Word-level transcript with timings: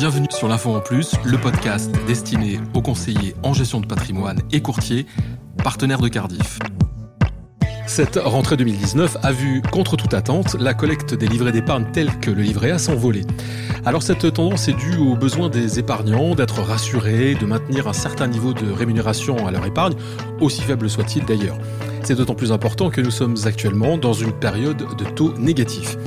bienvenue 0.00 0.28
sur 0.30 0.48
l'Info 0.48 0.74
en 0.74 0.80
Plus, 0.80 1.12
le 1.26 1.36
podcast 1.36 1.94
destiné 2.06 2.58
aux 2.72 2.80
conseillers 2.80 3.34
en 3.42 3.52
gestion 3.52 3.80
de 3.80 3.86
patrimoine 3.86 4.40
et 4.50 4.62
courtiers, 4.62 5.04
partenaires 5.62 6.00
de 6.00 6.08
Cardiff. 6.08 6.58
Cette 7.86 8.16
rentrée 8.16 8.56
2019 8.56 9.18
a 9.22 9.30
vu, 9.30 9.60
contre 9.60 9.96
toute 9.96 10.14
attente, 10.14 10.56
la 10.58 10.72
collecte 10.72 11.12
des 11.12 11.26
livrets 11.26 11.52
d'épargne 11.52 11.84
tels 11.92 12.18
que 12.18 12.30
le 12.30 12.40
livret 12.40 12.70
A 12.70 12.78
s'envoler. 12.78 13.26
Alors 13.84 14.02
cette 14.02 14.32
tendance 14.32 14.68
est 14.68 14.72
due 14.72 14.96
au 14.96 15.16
besoin 15.16 15.50
des 15.50 15.78
épargnants 15.78 16.34
d'être 16.34 16.62
rassurés, 16.62 17.34
de 17.34 17.44
maintenir 17.44 17.86
un 17.86 17.92
certain 17.92 18.26
niveau 18.26 18.54
de 18.54 18.72
rémunération 18.72 19.46
à 19.46 19.50
leur 19.50 19.66
épargne, 19.66 19.96
aussi 20.40 20.62
faible 20.62 20.88
soit-il 20.88 21.26
d'ailleurs. 21.26 21.58
C'est 22.04 22.14
d'autant 22.14 22.34
plus 22.34 22.52
important 22.52 22.88
que 22.88 23.02
nous 23.02 23.10
sommes 23.10 23.36
actuellement 23.44 23.98
dans 23.98 24.14
une 24.14 24.32
période 24.32 24.96
de 24.96 25.04
taux 25.04 25.34
négatifs. 25.36 25.98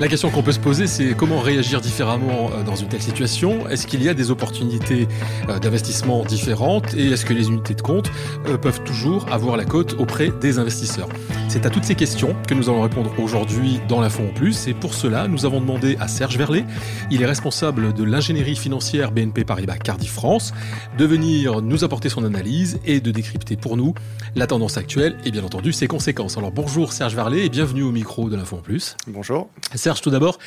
La 0.00 0.06
question 0.06 0.30
qu'on 0.30 0.44
peut 0.44 0.52
se 0.52 0.60
poser, 0.60 0.86
c'est 0.86 1.16
comment 1.16 1.40
réagir 1.40 1.80
différemment 1.80 2.52
euh, 2.52 2.62
dans 2.62 2.76
une 2.76 2.86
telle 2.86 3.02
situation? 3.02 3.68
Est-ce 3.68 3.88
qu'il 3.88 4.00
y 4.00 4.08
a 4.08 4.14
des 4.14 4.30
opportunités 4.30 5.08
euh, 5.48 5.58
d'investissement 5.58 6.24
différentes? 6.24 6.94
Et 6.94 7.08
est-ce 7.08 7.26
que 7.26 7.32
les 7.32 7.48
unités 7.48 7.74
de 7.74 7.82
compte 7.82 8.08
euh, 8.46 8.56
peuvent 8.56 8.84
toujours 8.84 9.26
avoir 9.32 9.56
la 9.56 9.64
cote 9.64 9.96
auprès 9.98 10.30
des 10.40 10.60
investisseurs? 10.60 11.08
C'est 11.48 11.64
à 11.64 11.70
toutes 11.70 11.84
ces 11.84 11.94
questions 11.94 12.36
que 12.46 12.52
nous 12.52 12.68
allons 12.68 12.82
répondre 12.82 13.10
aujourd'hui 13.18 13.80
dans 13.88 14.02
l'info 14.02 14.22
en 14.22 14.34
plus. 14.34 14.68
Et 14.68 14.74
pour 14.74 14.92
cela, 14.92 15.28
nous 15.28 15.46
avons 15.46 15.60
demandé 15.60 15.96
à 15.98 16.06
Serge 16.06 16.36
Verlet, 16.36 16.66
il 17.10 17.22
est 17.22 17.26
responsable 17.26 17.94
de 17.94 18.04
l'ingénierie 18.04 18.54
financière 18.54 19.12
BNP 19.12 19.44
Paribas 19.44 19.78
Cardiff 19.78 20.12
France, 20.12 20.52
de 20.98 21.06
venir 21.06 21.62
nous 21.62 21.84
apporter 21.84 22.10
son 22.10 22.24
analyse 22.24 22.80
et 22.84 23.00
de 23.00 23.10
décrypter 23.10 23.56
pour 23.56 23.78
nous 23.78 23.94
la 24.36 24.46
tendance 24.46 24.76
actuelle 24.76 25.16
et 25.24 25.30
bien 25.30 25.42
entendu 25.42 25.72
ses 25.72 25.86
conséquences. 25.86 26.36
Alors 26.36 26.52
bonjour 26.52 26.92
Serge 26.92 27.14
Verlet 27.14 27.46
et 27.46 27.48
bienvenue 27.48 27.82
au 27.82 27.92
micro 27.92 28.28
de 28.28 28.36
l'info 28.36 28.56
en 28.56 28.60
plus. 28.60 28.94
Bonjour. 29.06 29.48
Serge, 29.74 30.02
tout 30.02 30.10
d'abord, 30.10 30.38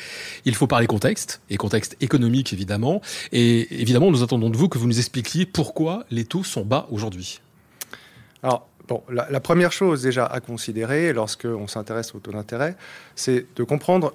il 0.44 0.54
faut 0.54 0.68
parler 0.68 0.86
contexte, 0.86 1.40
et 1.50 1.56
contexte 1.56 1.96
économique 2.00 2.52
évidemment. 2.52 3.00
Et 3.32 3.82
évidemment, 3.82 4.12
nous 4.12 4.22
attendons 4.22 4.50
de 4.50 4.56
vous 4.56 4.68
que 4.68 4.78
vous 4.78 4.86
nous 4.86 4.98
expliquiez 4.98 5.46
pourquoi 5.46 6.04
les 6.12 6.26
taux 6.26 6.44
sont 6.44 6.64
bas 6.64 6.86
aujourd'hui. 6.92 7.40
Alors, 8.44 8.68
bon, 8.88 9.02
la, 9.08 9.40
première 9.40 9.72
chose 9.72 10.02
déjà 10.02 10.26
à 10.26 10.40
considérer 10.40 11.12
lorsqu'on 11.12 11.66
s'intéresse 11.66 12.14
aux 12.14 12.18
taux 12.18 12.32
d'intérêt, 12.32 12.76
c'est 13.14 13.46
de 13.56 13.64
comprendre 13.64 14.14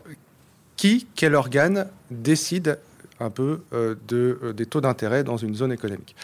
qui, 0.75 1.07
quel 1.15 1.35
organe 1.35 1.87
décide 2.11 2.79
un 3.19 3.29
peu 3.29 3.61
euh, 3.73 3.95
euh, 4.13 4.53
des 4.53 4.65
taux 4.65 4.81
d'intérêt 4.81 5.23
dans 5.23 5.37
une 5.37 5.55
zone 5.55 5.71
économique. 5.71 6.15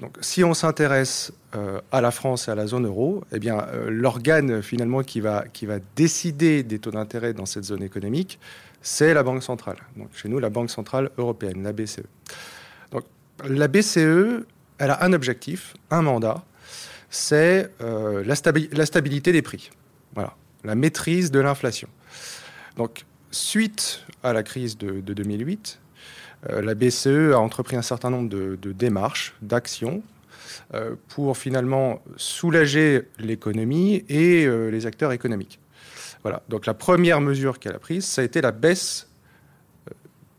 Donc, 0.00 0.16
si 0.20 0.42
on 0.44 0.54
s'intéresse 0.54 1.32
euh, 1.54 1.80
à 1.92 2.00
la 2.00 2.10
France 2.10 2.48
et 2.48 2.50
à 2.50 2.54
la 2.54 2.66
zone 2.66 2.86
euro, 2.86 3.24
eh 3.32 3.38
bien, 3.38 3.64
l'organe 3.88 4.60
finalement 4.60 5.02
qui 5.02 5.20
va, 5.20 5.44
qui 5.52 5.66
va 5.66 5.78
décider 5.96 6.62
des 6.62 6.78
taux 6.78 6.90
d'intérêt 6.90 7.32
dans 7.32 7.46
cette 7.46 7.64
zone 7.64 7.82
économique, 7.82 8.38
c'est 8.82 9.14
la 9.14 9.22
Banque 9.22 9.42
centrale. 9.42 9.78
Donc, 9.96 10.08
chez 10.14 10.28
nous, 10.28 10.38
la 10.38 10.50
Banque 10.50 10.70
centrale 10.70 11.10
européenne, 11.16 11.62
la 11.62 11.72
BCE. 11.72 12.02
Donc, 12.90 13.04
la 13.48 13.68
BCE, 13.68 14.44
elle 14.78 14.90
a 14.90 15.04
un 15.04 15.12
objectif, 15.12 15.74
un 15.90 16.02
mandat, 16.02 16.44
c'est 17.14 17.70
euh, 17.80 18.24
la, 18.24 18.34
stabilité 18.34 19.30
des 19.30 19.40
prix. 19.40 19.70
Voilà, 20.14 20.34
la 20.64 20.74
maîtrise 20.74 21.30
de 21.30 21.38
l'inflation. 21.38 21.88
Donc, 22.76 23.04
suite 23.30 24.04
à 24.24 24.32
la 24.32 24.42
crise 24.42 24.76
de, 24.76 25.00
de 25.00 25.14
2008, 25.14 25.78
euh, 26.50 26.60
la 26.60 26.74
BCE 26.74 27.32
a 27.32 27.38
entrepris 27.38 27.76
un 27.76 27.82
certain 27.82 28.10
nombre 28.10 28.28
de, 28.28 28.72
démarches, 28.72 29.34
d'actions, 29.42 30.02
euh, 30.74 30.96
pour 31.08 31.38
finalement 31.38 32.02
soulager 32.16 33.08
l'économie 33.20 34.04
et 34.08 34.46
les 34.46 34.86
acteurs 34.86 35.12
économiques. 35.12 35.60
Voilà. 36.22 36.42
Donc 36.48 36.66
la 36.66 36.74
première 36.74 37.20
mesure 37.20 37.60
qu'elle 37.60 37.76
a 37.76 37.78
prise, 37.78 38.04
ça 38.04 38.22
a 38.22 38.24
été 38.24 38.40
la 38.40 38.50
baisse 38.50 39.08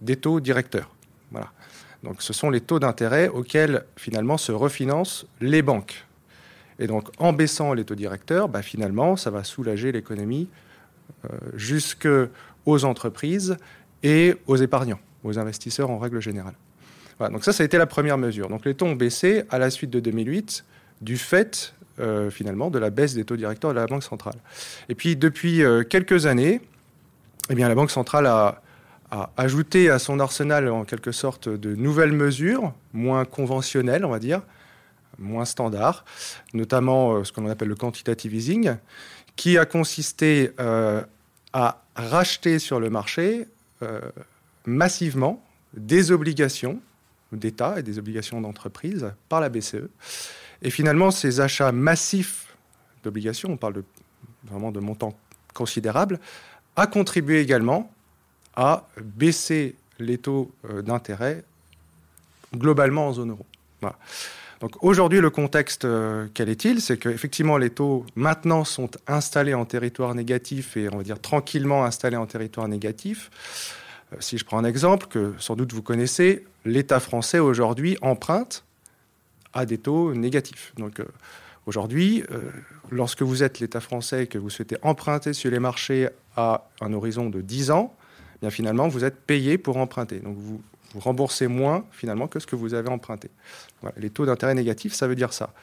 des 0.01 0.17
taux 0.17 0.41
directeurs. 0.41 0.93
Voilà. 1.31 1.51
Donc 2.03 2.21
ce 2.21 2.33
sont 2.33 2.49
les 2.49 2.59
taux 2.59 2.79
d'intérêt 2.79 3.29
auxquels 3.29 3.85
finalement 3.95 4.37
se 4.37 4.51
refinancent 4.51 5.25
les 5.39 5.61
banques. 5.61 6.05
Et 6.79 6.87
donc 6.87 7.09
en 7.19 7.33
baissant 7.33 7.73
les 7.73 7.85
taux 7.85 7.95
directeurs, 7.95 8.49
bah, 8.49 8.61
finalement, 8.61 9.15
ça 9.15 9.29
va 9.29 9.43
soulager 9.43 9.91
l'économie 9.91 10.49
jusque 11.55 12.07
aux 12.65 12.85
entreprises 12.85 13.57
et 14.03 14.35
aux 14.47 14.57
épargnants 14.57 14.99
aux 15.25 15.39
investisseurs 15.39 15.89
en 15.89 15.97
règle 15.97 16.21
générale. 16.21 16.53
donc 17.19 17.43
ça, 17.43 17.51
ça 17.51 17.63
a 17.63 17.65
été 17.65 17.77
la 17.77 17.87
première 17.87 18.17
mesure. 18.17 18.47
Donc 18.47 18.65
les 18.65 18.75
taux 18.75 18.85
ont 18.85 18.95
baissé 18.95 19.43
à 19.49 19.57
la 19.57 19.69
suite 19.69 19.89
de 19.89 19.99
2008 19.99 20.63
du 21.01 21.17
fait 21.17 21.73
euh, 21.99 22.29
finalement 22.29 22.69
de 22.69 22.79
la 22.79 22.89
baisse 22.89 23.13
des 23.13 23.25
taux 23.25 23.35
directeurs 23.35 23.71
de 23.71 23.75
la 23.75 23.87
Banque 23.87 24.03
centrale. 24.03 24.35
Et 24.89 24.95
puis 24.95 25.15
depuis 25.15 25.63
euh, 25.63 25.83
quelques 25.83 26.25
années, 26.25 26.61
eh 27.49 27.55
bien, 27.55 27.67
la 27.67 27.75
Banque 27.75 27.91
centrale 27.91 28.27
a, 28.27 28.61
ajouté 29.37 29.89
à 29.89 29.97
son 29.97 30.19
arsenal 30.19 30.67
en 30.67 30.83
quelque 30.83 31.13
sorte 31.13 31.47
de 31.47 31.73
nouvelles 31.73 32.11
mesures, 32.11 32.73
moins 32.91 33.23
conventionnelles, 33.23 34.03
on 34.03 34.09
va 34.09 34.19
dire, 34.19 34.41
moins 35.17 35.45
standards, 35.45 36.05
notamment 36.53 37.13
euh, 37.13 37.23
ce 37.23 37.31
qu'on 37.31 37.47
appelle 37.47 37.69
le 37.69 37.75
quantitative 37.75 38.33
easing, 38.33 38.75
qui 39.35 39.57
a 39.57 39.65
consisté 39.65 40.51
à 41.51 41.81
racheter 41.95 42.57
sur 42.57 42.79
le 42.79 42.89
marché 42.89 43.49
massivement 44.65 45.43
des 45.73 46.11
obligations 46.11 46.79
d'État 47.33 47.79
et 47.79 47.83
des 47.83 47.99
obligations 47.99 48.39
d'entreprise 48.39 49.11
par 49.27 49.41
la 49.41 49.49
BCE. 49.49 49.89
Et 50.61 50.69
finalement, 50.69 51.11
ces 51.11 51.41
achats 51.41 51.71
massifs 51.71 52.55
d'obligations, 53.03 53.51
on 53.51 53.57
parle 53.57 53.83
vraiment 54.45 54.71
de 54.71 54.79
montants 54.79 55.17
considérables, 55.53 56.19
a 56.75 56.87
contribué 56.87 57.39
également 57.39 57.91
à 58.55 58.87
baisser 59.01 59.75
les 59.99 60.17
taux 60.17 60.51
euh, 60.69 60.81
d'intérêt 60.81 61.43
globalement 62.53 63.07
en 63.07 63.13
zone 63.13 63.31
euro. 63.31 63.45
Aujourd'hui, 64.81 65.19
le 65.19 65.29
contexte, 65.29 65.85
euh, 65.85 66.27
quel 66.33 66.49
est-il? 66.49 66.81
C'est 66.81 66.97
qu'effectivement, 66.97 67.57
les 67.57 67.69
taux 67.69 68.05
maintenant 68.15 68.63
sont 68.63 68.89
installés 69.07 69.53
en 69.53 69.65
territoire 69.65 70.15
négatif 70.15 70.77
et 70.77 70.89
on 70.91 70.97
va 70.97 71.03
dire 71.03 71.19
tranquillement 71.19 71.83
installés 71.83 72.17
en 72.17 72.25
territoire 72.25 72.67
négatif. 72.67 73.29
Euh, 74.13 74.17
si 74.19 74.37
je 74.37 74.45
prends 74.45 74.57
un 74.57 74.63
exemple 74.63 75.07
que 75.07 75.33
sans 75.39 75.55
doute 75.55 75.73
vous 75.73 75.81
connaissez, 75.81 76.45
l'État 76.63 76.99
français 76.99 77.39
aujourd'hui 77.39 77.97
emprunte 78.01 78.63
à 79.53 79.65
des 79.65 79.77
taux 79.77 80.13
négatifs. 80.13 80.73
Donc 80.77 80.99
euh, 80.99 81.05
aujourd'hui, 81.65 82.23
lorsque 82.91 83.21
vous 83.21 83.43
êtes 83.43 83.59
l'État 83.59 83.81
français 83.81 84.23
et 84.23 84.27
que 84.27 84.37
vous 84.37 84.49
souhaitez 84.49 84.77
emprunter 84.81 85.33
sur 85.33 85.51
les 85.51 85.59
marchés 85.59 86.09
à 86.35 86.67
un 86.81 86.93
horizon 86.93 87.29
de 87.29 87.41
10 87.41 87.71
ans, 87.71 87.95
eh 88.35 88.39
bien 88.41 88.49
finalement 88.49 88.87
vous 88.87 89.03
êtes 89.03 89.17
payé 89.17 89.57
pour 89.57 89.77
emprunter. 89.77 90.19
Donc 90.19 90.37
vous, 90.37 90.61
vous 90.95 91.01
remboursez 91.01 91.47
moins 91.47 91.85
finalement 91.91 92.27
que 92.27 92.39
ce 92.39 92.47
que 92.47 92.55
vous 92.55 92.73
avez 92.73 92.89
emprunté. 92.89 93.29
les 93.97 94.09
taux 94.09 94.25
d'intérêt 94.25 94.55
négatifs, 94.55 94.93
ça 94.93 95.07
veut 95.07 95.15
dire 95.15 95.33
ça. 95.33 95.53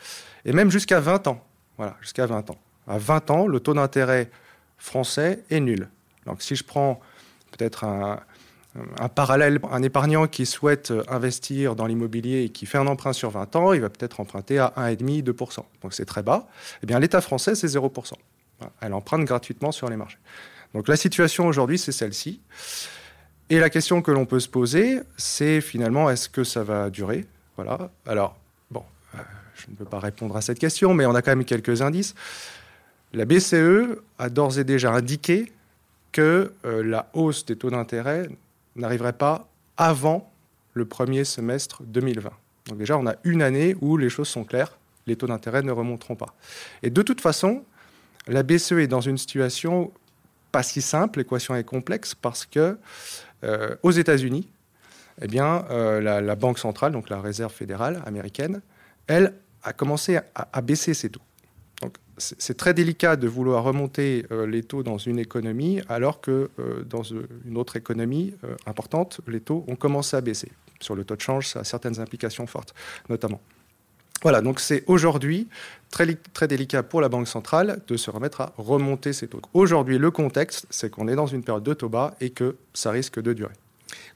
Et 0.45 0.53
même 0.53 0.71
jusqu'à 0.71 1.01
20 1.01 1.27
ans. 1.27 1.43
Voilà, 1.79 1.97
jusqu'à 2.03 2.27
20 2.27 2.51
ans. 2.51 2.59
À 2.87 2.99
20 2.99 3.31
ans, 3.31 3.47
le 3.47 3.59
taux 3.59 3.73
d'intérêt 3.73 4.31
français 4.77 5.43
est 5.49 5.61
nul. 5.61 5.89
Donc 6.27 6.43
si 6.43 6.55
je 6.55 6.65
prends 6.65 7.01
peut-être 7.51 7.85
un, 7.85 8.21
un 8.99 9.09
parallèle, 9.09 9.59
un 9.71 9.83
épargnant 9.83 10.27
qui 10.27 10.45
souhaite 10.45 10.93
investir 11.09 11.77
dans 11.77 11.87
l'immobilier 11.87 12.43
et 12.43 12.49
qui 12.51 12.67
fait 12.67 12.77
un 12.77 12.87
emprunt 12.87 13.15
sur 13.15 13.31
20 13.31 13.57
ans, 13.57 13.73
il 13.73 13.81
va 13.81 13.89
peut-être 13.89 14.21
emprunter 14.21 14.59
à 14.59 14.75
1,5, 14.77 15.23
2%. 15.23 15.65
Donc 15.83 15.95
c'est 15.95 16.05
très 16.05 16.23
bas. 16.23 16.47
Eh 16.83 16.87
bien, 16.87 16.99
l'État 16.99 17.23
français, 17.23 17.55
c'est 17.55 17.69
0%. 17.69 18.13
Elle 18.83 18.93
emprunte 18.93 19.25
gratuitement 19.25 19.73
sur 19.73 19.89
les 19.89 19.97
marchés. 19.97 20.19
Donc 20.75 20.89
la 20.89 20.97
situation 20.97 21.47
aujourd'hui, 21.47 21.79
c'est 21.79 21.93
celle-ci. 21.93 22.43
Et 23.53 23.59
la 23.59 23.69
question 23.69 24.01
que 24.01 24.11
l'on 24.11 24.25
peut 24.25 24.41
se 24.41 24.49
poser, 24.49 25.01
c'est 25.19 25.61
finalement, 25.61 26.09
est-ce 26.09 26.31
que 26.31 26.43
ça 26.43 26.65
va 26.65 26.89
durer? 26.89 27.27
Voilà. 27.57 27.91
Alors, 28.07 28.35
bon, 28.71 28.83
euh, 29.15 29.19
je 29.55 29.67
ne 29.71 29.77
peux 29.77 29.85
pas 29.85 29.99
répondre 29.99 30.35
à 30.39 30.41
cette 30.41 30.59
question, 30.59 30.95
mais 30.95 31.05
on 31.05 31.15
a 31.15 31.21
quand 31.21 31.33
même 31.33 31.45
quelques 31.45 31.83
indices. 31.83 32.15
La 33.13 33.27
BCE 33.27 34.01
a 34.19 34.31
d'ores 34.31 34.59
et 34.59 34.65
déjà 34.65 34.93
indiqué 34.93 35.53
que 36.13 36.51
euh, 36.65 36.83
la 36.83 37.11
hausse 37.13 37.45
des 37.45 37.57
taux 37.57 37.69
d'intérêt 37.69 38.31
n'arriverait 38.75 39.13
pas 39.13 39.47
avant 39.77 40.33
le 40.73 40.87
premier 40.87 41.25
semestre 41.25 41.83
2020. 41.83 42.31
Donc 42.69 42.79
déjà, 42.79 42.97
on 42.97 43.07
a 43.07 43.17
une 43.23 43.43
année 43.43 43.77
où 43.83 43.99
les 43.99 44.09
choses 44.09 44.29
sont 44.29 44.45
claires, 44.45 44.79
les 45.07 45.17
taux 45.17 45.27
d'intérêt 45.27 45.61
ne 45.61 45.73
remonteront 45.73 46.17
pas. 46.17 46.35
Et 46.83 46.89
de 46.89 47.03
toute 47.03 47.21
façon, 47.21 47.65
la 48.27 48.45
BCE 48.45 48.73
est 48.73 48.87
dans 48.87 49.03
une 49.03 49.19
situation 49.19 49.93
pas 50.53 50.63
si 50.63 50.83
simple, 50.83 51.19
l'équation 51.19 51.57
est 51.57 51.65
complexe, 51.65 52.15
parce 52.15 52.47
que 52.47 52.79
euh, 53.43 53.75
aux 53.83 53.91
États-Unis, 53.91 54.49
eh 55.21 55.27
bien, 55.27 55.65
euh, 55.71 56.01
la, 56.01 56.37
Banque 56.37 56.59
centrale, 56.59 56.93
donc 56.93 57.09
la 57.09 57.21
Réserve 57.21 57.53
fédérale 57.53 58.03
américaine, 58.07 58.61
elle 59.07 59.35
a 59.63 59.73
commencé 59.73 60.19
à 60.35 60.61
baisser 60.61 60.95
ses 60.95 61.11
taux 61.11 61.23
c'est 62.19 62.57
très 62.57 62.75
délicat 62.75 63.17
de 63.17 63.27
vouloir 63.27 63.65
remonter 63.65 64.27
euh, 64.31 64.47
les 64.47 64.63
taux 64.63 64.83
dans 64.85 64.99
une 64.99 65.19
économie 65.19 65.81
alors 65.89 66.21
que 66.21 66.51
dans 66.89 67.03
une 67.03 67.57
autre 67.57 67.75
économie 67.75 68.35
importante, 68.67 69.21
les 69.27 69.41
taux 69.41 69.65
ont 69.67 69.75
commencé 69.75 70.17
à 70.17 70.21
baisser. 70.21 70.53
Sur 70.79 70.95
le 70.95 71.05
taux 71.05 71.17
de 71.17 71.21
change, 71.21 71.49
ça 71.49 71.61
a 71.61 71.65
certaines 71.65 71.99
implications 71.99 72.47
fortes, 72.47 72.75
notamment. 73.09 73.41
Voilà, 74.23 74.41
donc 74.41 74.61
c'est 74.61 74.85
aujourd'hui 74.87 75.49
très, 75.91 76.07
très 76.33 76.49
délicat 76.49 76.83
pour 76.83 77.01
la 77.01 77.09
Banque 77.09 77.29
centrale 77.29 77.81
de 77.89 77.97
se 77.97 78.11
remettre 78.11 78.41
à 78.41 78.53
remonter 78.57 79.13
ces 79.13 79.27
taux. 79.27 79.43
Aujourd'hui, 79.53 79.99
le 79.99 80.11
contexte, 80.11 80.67
c'est 80.71 80.91
qu'on 80.91 81.09
est 81.09 81.17
dans 81.17 81.27
une 81.27 81.43
période 81.43 81.65
de 81.65 81.75
taux 81.75 81.89
bas 81.89 82.15
et 82.21 82.31
que 82.31 82.57
ça 82.73 82.91
risque 82.91 83.21
de 83.21 83.33
durer. 83.33 83.55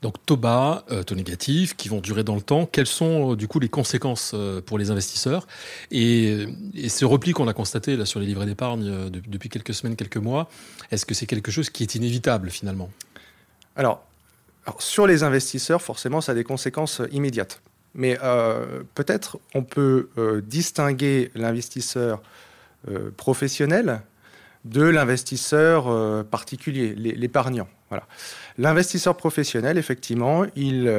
Donc 0.03 0.15
taux 0.25 0.37
bas, 0.37 0.85
taux 1.07 1.15
négatifs 1.15 1.77
qui 1.77 1.89
vont 1.89 2.01
durer 2.01 2.23
dans 2.23 2.35
le 2.35 2.41
temps. 2.41 2.67
Quelles 2.67 2.87
sont 2.87 3.35
du 3.35 3.49
coup 3.49 3.59
les 3.59 3.69
conséquences 3.69 4.35
pour 4.65 4.79
les 4.79 4.91
investisseurs? 4.91 5.47
Et, 5.91 6.47
ce 6.89 7.05
repli 7.05 7.33
qu'on 7.33 7.49
a 7.49 7.53
constaté 7.53 7.97
là 7.97 8.07
sur 8.07 8.21
les 8.21 8.27
livrets 8.27 8.47
d'épargne 8.47 9.11
depuis 9.11 9.49
quelques 9.49 9.75
semaines, 9.75 9.97
quelques 9.97 10.17
mois, 10.17 10.49
est-ce 10.91 11.05
que 11.05 11.15
c'est 11.15 11.27
quelque 11.27 11.51
chose 11.51 11.71
qui 11.71 11.83
est 11.83 11.95
inévitable 11.95 12.51
finalement? 12.51 12.91
Alors, 13.75 14.03
sur 14.79 15.07
les 15.07 15.23
investisseurs, 15.23 15.83
forcément, 15.83 16.21
ça 16.21 16.33
a 16.33 16.35
des 16.35 16.45
conséquences 16.45 17.03
immédiates. 17.13 17.61
Mais 17.97 18.19
euh, 18.23 18.83
peut-être 18.95 19.39
on 19.55 19.65
peut 19.65 20.11
euh, 20.19 20.41
distinguer 20.43 21.31
l'investisseur 21.35 22.23
euh, 22.89 23.11
professionnel 23.17 24.03
de 24.65 24.83
l'investisseur 24.83 26.25
particulier, 26.27 26.93
l'épargnant. 26.97 27.69
L'investisseur 28.59 29.17
professionnel, 29.17 29.79
effectivement, 29.79 30.45
il, 30.57 30.93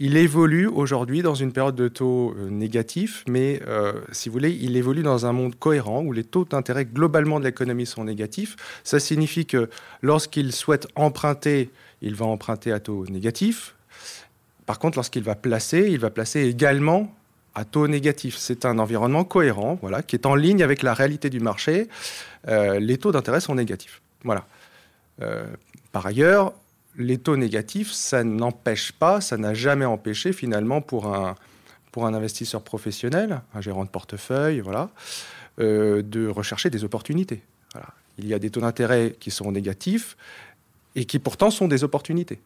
il 0.00 0.16
évolue 0.16 0.66
aujourd'hui 0.66 1.22
dans 1.22 1.36
une 1.36 1.52
période 1.52 1.76
de 1.76 1.86
taux 1.86 2.34
négatifs, 2.50 3.22
mais 3.28 3.62
si 4.10 4.28
vous 4.28 4.32
voulez, 4.32 4.50
il 4.50 4.76
évolue 4.76 5.04
dans 5.04 5.26
un 5.26 5.32
monde 5.32 5.54
cohérent 5.56 6.02
où 6.02 6.12
les 6.12 6.24
taux 6.24 6.44
d'intérêt 6.44 6.86
globalement 6.86 7.38
de 7.38 7.44
l'économie 7.44 7.86
sont 7.86 8.02
négatifs. 8.02 8.56
Ça 8.82 8.98
signifie 8.98 9.46
que 9.46 9.70
lorsqu'il 10.02 10.50
souhaite 10.50 10.88
emprunter, 10.96 11.70
il 12.02 12.16
va 12.16 12.26
emprunter 12.26 12.72
à 12.72 12.80
taux 12.80 13.06
négatif, 13.06 13.76
par 14.68 14.78
contre, 14.78 14.98
lorsqu'il 14.98 15.22
va 15.22 15.34
placer, 15.34 15.88
il 15.88 15.98
va 15.98 16.10
placer 16.10 16.42
également 16.42 17.10
à 17.54 17.64
taux 17.64 17.88
négatif. 17.88 18.36
C'est 18.36 18.66
un 18.66 18.78
environnement 18.78 19.24
cohérent, 19.24 19.78
voilà, 19.80 20.02
qui 20.02 20.14
est 20.14 20.26
en 20.26 20.34
ligne 20.34 20.62
avec 20.62 20.82
la 20.82 20.92
réalité 20.92 21.30
du 21.30 21.40
marché. 21.40 21.88
Euh, 22.48 22.78
les 22.78 22.98
taux 22.98 23.10
d'intérêt 23.10 23.40
sont 23.40 23.54
négatifs. 23.54 24.02
Voilà. 24.24 24.46
Euh, 25.22 25.46
par 25.90 26.04
ailleurs, 26.04 26.52
les 26.98 27.16
taux 27.16 27.38
négatifs, 27.38 27.92
ça 27.92 28.24
n'empêche 28.24 28.92
pas, 28.92 29.22
ça 29.22 29.38
n'a 29.38 29.54
jamais 29.54 29.86
empêché 29.86 30.34
finalement 30.34 30.82
pour 30.82 31.16
un, 31.16 31.34
investisseur 31.96 32.60
professionnel, 32.60 33.40
un 33.54 33.62
gérant 33.62 33.86
de 33.86 33.90
portefeuille, 33.90 34.60
voilà, 34.60 34.90
euh, 35.60 36.02
de 36.02 36.28
rechercher 36.28 36.68
des 36.68 36.84
opportunités. 36.84 37.40
Il 38.18 38.26
y 38.26 38.34
a 38.34 38.38
des 38.38 38.50
taux 38.50 38.60
d'intérêt 38.60 39.16
qui 39.18 39.30
sont 39.30 39.50
négatifs 39.50 40.18
et 40.94 41.06
qui 41.06 41.18
pourtant 41.18 41.50
sont 41.50 41.68
des 41.68 41.84
opportunités. 41.84 42.38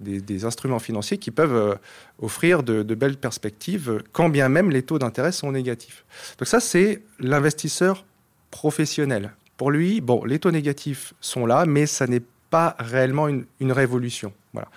Des, 0.00 0.44
instruments 0.44 0.80
financiers 0.80 1.18
qui 1.18 1.30
peuvent 1.30 1.54
euh, 1.54 1.74
offrir 2.20 2.64
de, 2.64 2.82
belles 2.94 3.16
perspectives, 3.16 4.02
quand 4.12 4.28
bien 4.28 4.48
même 4.48 4.70
les 4.70 4.82
taux 4.82 4.98
d'intérêt 4.98 5.30
sont 5.30 5.52
négatifs. 5.52 6.04
Donc 6.38 6.48
ça, 6.48 6.58
c'est 6.58 7.02
l'investisseur 7.20 8.04
professionnel. 8.50 9.32
Pour 9.56 9.70
lui, 9.70 10.00
bon, 10.00 10.24
les 10.24 10.40
taux 10.40 10.50
négatifs 10.50 11.14
sont 11.20 11.46
là, 11.46 11.64
mais 11.64 11.86
ça 11.86 12.08
n'est 12.08 12.22
pas 12.50 12.74
réellement 12.80 13.28
une, 13.28 13.72
révolution. 13.72 14.32
Voilà. 14.52 14.68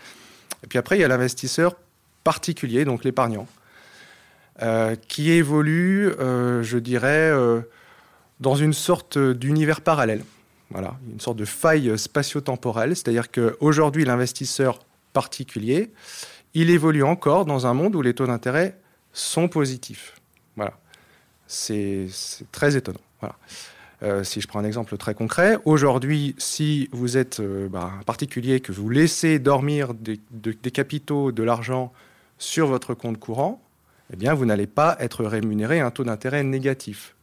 Et 0.63 0.67
puis 0.67 0.77
après, 0.77 0.97
il 0.97 1.01
y 1.01 1.03
a 1.03 1.07
l'investisseur 1.07 1.75
particulier, 2.23 2.85
donc 2.85 3.03
l'épargnant, 3.03 3.47
euh, 4.61 4.95
qui 5.07 5.31
évolue, 5.31 6.09
euh, 6.19 6.61
je 6.61 6.77
dirais, 6.77 7.31
dans 8.39 8.55
une 8.55 8.73
sorte 8.73 9.17
d'univers 9.17 9.81
parallèle. 9.81 10.23
Voilà, 10.69 10.95
une 11.11 11.19
sorte 11.19 11.37
de 11.37 11.45
faille 11.45 11.97
spatio-temporelle, 11.97 12.95
c'est-à-dire 12.95 13.31
qu'aujourd'hui, 13.31 14.05
l'investisseur 14.05 14.79
particulier, 15.21 15.91
il 16.53 16.69
évolue 16.69 17.01
encore 17.03 17.45
dans 17.45 17.65
un 17.65 17.73
monde 17.73 17.95
où 17.95 18.03
les 18.03 18.13
taux 18.13 18.27
d'intérêt 18.27 18.77
sont 19.13 19.47
positifs. 19.47 20.13
Voilà. 20.55 20.73
C'est 21.47 22.07
très 22.51 22.75
étonnant. 22.75 22.99
Euh, 24.03 24.23
si 24.23 24.41
je 24.41 24.47
prends 24.47 24.59
un 24.59 24.63
exemple 24.63 24.95
très 24.95 25.15
concret, 25.15 25.57
aujourd'hui, 25.65 26.35
si 26.37 26.87
vous 26.91 27.17
êtes 27.17 27.39
euh, 27.39 27.67
bah, 27.67 27.93
un 27.99 28.03
particulier, 28.03 28.59
que 28.59 28.71
vous 28.71 28.89
laissez 28.91 29.39
dormir 29.39 29.95
des, 29.95 30.19
des 30.29 30.71
capitaux, 30.71 31.31
de 31.31 31.41
l'argent 31.41 31.91
sur 32.37 32.67
votre 32.67 32.93
compte 32.93 33.19
courant, 33.19 33.59
eh 34.13 34.15
bien, 34.15 34.35
vous 34.35 34.45
n'allez 34.45 34.67
pas 34.67 34.97
être 34.99 35.25
rémunéré 35.25 35.79
à 35.79 35.87
un 35.87 35.91
taux 35.91 36.03
d'intérêt 36.03 36.43
négatif. 36.43 37.15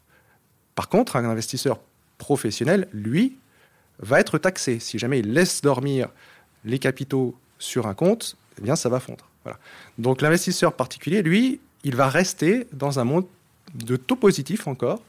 Par 0.75 0.89
contre, 0.89 1.15
un 1.15 1.25
investisseur 1.25 1.79
professionnel, 2.19 2.89
lui, 2.93 3.37
va 4.01 4.19
être 4.19 4.39
taxé. 4.39 4.81
Si 4.81 4.99
jamais 4.99 5.21
il 5.21 5.33
laisse 5.33 5.61
dormir 5.63 6.09
les 6.65 6.81
capitaux 6.81 7.37
sur 7.65 7.87
un 7.87 7.95
compte, 7.95 8.37
eh 8.59 8.63
bien, 8.63 8.77
ça 8.77 8.89
va 8.89 9.01
fondre. 9.01 9.27
Donc 9.99 10.23
l'investisseur 10.23 10.73
particulier, 10.73 11.23
lui, 11.23 11.61
il 11.83 11.97
va 11.97 12.09
rester 12.09 12.67
dans 12.73 12.99
un 12.99 13.05
monde 13.05 13.27
de 13.75 13.97
taux 13.97 14.17
positif 14.17 14.69
encore, 14.69 15.03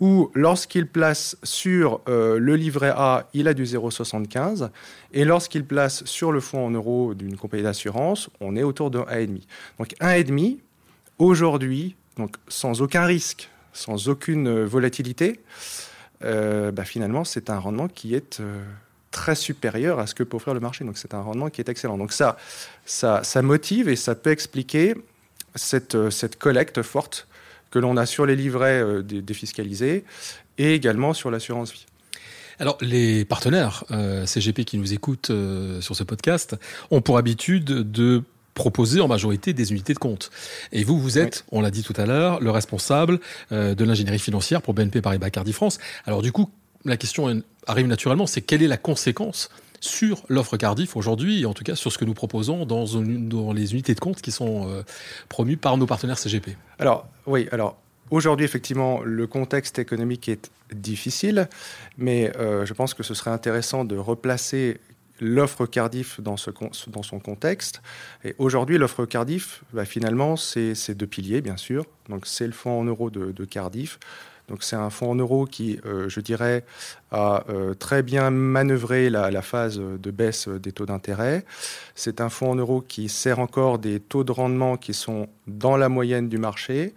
où 0.00 0.30
lorsqu'il 0.34 0.86
place 0.86 1.36
sur 1.44 2.00
euh, 2.08 2.38
le 2.38 2.56
livret 2.56 2.92
A, 2.96 3.28
il 3.32 3.46
a 3.46 3.54
du 3.54 3.64
0,75, 3.64 4.70
et 5.12 5.24
lorsqu'il 5.24 5.64
place 5.64 6.04
sur 6.04 6.32
le 6.32 6.40
fonds 6.40 6.66
en 6.66 6.70
euros 6.70 7.14
d'une 7.14 7.36
compagnie 7.36 7.62
d'assurance, 7.62 8.28
on 8.40 8.56
est 8.56 8.64
autour 8.64 8.90
de 8.90 8.98
1,5. 8.98 9.42
Donc 9.78 9.94
1,5, 10.00 10.58
aujourd'hui, 11.18 11.94
sans 12.48 12.82
aucun 12.82 13.04
risque, 13.04 13.50
sans 13.72 14.08
aucune 14.08 14.64
volatilité, 14.64 15.40
euh, 16.24 16.72
bah, 16.72 16.84
finalement, 16.84 17.24
c'est 17.24 17.50
un 17.50 17.58
rendement 17.58 17.88
qui 17.88 18.14
est... 18.14 18.40
Euh, 18.40 18.62
très 19.10 19.34
supérieur 19.34 19.98
à 19.98 20.06
ce 20.06 20.14
que 20.14 20.22
peut 20.22 20.36
offrir 20.36 20.54
le 20.54 20.60
marché. 20.60 20.84
Donc 20.84 20.98
c'est 20.98 21.14
un 21.14 21.20
rendement 21.20 21.50
qui 21.50 21.60
est 21.60 21.68
excellent. 21.68 21.98
Donc 21.98 22.12
ça, 22.12 22.36
ça, 22.84 23.22
ça 23.24 23.42
motive 23.42 23.88
et 23.88 23.96
ça 23.96 24.14
peut 24.14 24.30
expliquer 24.30 24.94
cette, 25.54 25.94
euh, 25.94 26.10
cette 26.10 26.38
collecte 26.38 26.82
forte 26.82 27.26
que 27.70 27.78
l'on 27.78 27.96
a 27.96 28.06
sur 28.06 28.26
les 28.26 28.36
livrets 28.36 28.80
euh, 28.80 29.02
défiscalisés 29.02 30.04
et 30.56 30.74
également 30.74 31.12
sur 31.12 31.30
l'assurance 31.30 31.72
vie. 31.72 31.86
Alors, 32.60 32.76
les 32.80 33.24
partenaires 33.24 33.84
euh, 33.92 34.26
CGP 34.26 34.64
qui 34.64 34.78
nous 34.78 34.92
écoutent 34.92 35.30
sur 35.80 35.94
ce 35.94 36.02
podcast 36.02 36.56
ont 36.90 37.00
pour 37.00 37.16
habitude 37.16 37.64
de 37.64 38.24
proposer 38.54 39.00
en 39.00 39.06
majorité 39.06 39.52
des 39.52 39.70
unités 39.70 39.94
de 39.94 40.00
compte. 40.00 40.30
Et 40.72 40.82
vous, 40.82 40.98
vous 40.98 41.18
êtes, 41.18 41.44
on 41.52 41.60
l'a 41.60 41.70
dit 41.70 41.84
tout 41.84 41.92
à 41.96 42.04
l'heure, 42.04 42.40
le 42.40 42.50
responsable 42.50 43.20
de 43.52 43.84
l'ingénierie 43.84 44.18
financière 44.18 44.60
pour 44.60 44.74
BNP 44.74 45.00
Paribas 45.00 45.30
Cardi 45.30 45.52
France. 45.52 45.78
Alors 46.04 46.22
du 46.22 46.32
coup, 46.32 46.50
la 46.84 46.96
question 46.96 47.42
arrive 47.68 47.86
naturellement, 47.86 48.26
c'est 48.26 48.40
quelle 48.40 48.62
est 48.62 48.68
la 48.68 48.76
conséquence 48.76 49.50
sur 49.80 50.24
l'offre 50.28 50.56
Cardiff 50.56 50.96
aujourd'hui, 50.96 51.42
et 51.42 51.46
en 51.46 51.54
tout 51.54 51.62
cas 51.62 51.76
sur 51.76 51.92
ce 51.92 51.98
que 51.98 52.04
nous 52.04 52.14
proposons 52.14 52.66
dans, 52.66 53.52
les 53.52 53.72
unités 53.72 53.94
de 53.94 54.00
compte 54.00 54.20
qui 54.20 54.32
sont 54.32 54.68
euh, 54.68 54.82
promues 55.28 55.56
par 55.56 55.76
nos 55.76 55.86
partenaires 55.86 56.18
CGP 56.18 56.56
Alors, 56.80 57.06
oui, 57.26 57.48
alors 57.52 57.76
aujourd'hui, 58.10 58.44
effectivement, 58.44 59.02
le 59.04 59.26
contexte 59.26 59.78
économique 59.78 60.28
est 60.28 60.50
difficile, 60.72 61.48
mais 61.96 62.36
euh, 62.36 62.66
je 62.66 62.74
pense 62.74 62.94
que 62.94 63.02
ce 63.02 63.14
serait 63.14 63.30
intéressant 63.30 63.84
de 63.84 63.96
replacer 63.96 64.80
l'offre 65.20 65.66
Cardiff 65.66 66.20
dans, 66.20 66.36
son 66.36 67.18
contexte. 67.18 67.82
Et 68.24 68.36
aujourd'hui, 68.38 68.78
l'offre 68.78 69.04
Cardiff, 69.04 69.64
bah, 69.72 69.84
finalement, 69.84 70.36
c'est 70.36 70.94
deux 70.94 71.08
piliers, 71.08 71.40
bien 71.40 71.56
sûr. 71.56 71.86
Donc, 72.08 72.26
c'est 72.26 72.46
le 72.46 72.52
fonds 72.52 72.80
en 72.80 72.84
euros 72.84 73.10
de 73.10 73.44
Cardiff 73.44 73.98
donc 74.48 74.62
c'est 74.62 74.76
un 74.76 74.90
fonds 74.90 75.10
en 75.10 75.14
euros 75.14 75.44
qui, 75.46 75.78
euh, 75.84 76.08
je 76.08 76.20
dirais, 76.20 76.64
a 77.10 77.44
euh, 77.48 77.74
très 77.74 78.02
bien 78.02 78.30
manœuvré 78.30 79.10
la, 79.10 79.42
phase 79.42 79.78
de 79.78 80.10
baisse 80.10 80.48
des 80.48 80.72
taux 80.72 80.86
d'intérêt. 80.86 81.44
C'est 81.94 82.20
un 82.20 82.28
fonds 82.28 82.50
en 82.50 82.54
euros 82.54 82.80
qui 82.80 83.08
sert 83.08 83.38
encore 83.38 83.78
des 83.78 84.00
taux 84.00 84.24
de 84.24 84.32
rendement 84.32 84.76
qui 84.76 84.94
sont 84.94 85.28
dans 85.46 85.76
la 85.76 85.88
moyenne 85.88 86.28
du 86.28 86.38
marché 86.38 86.94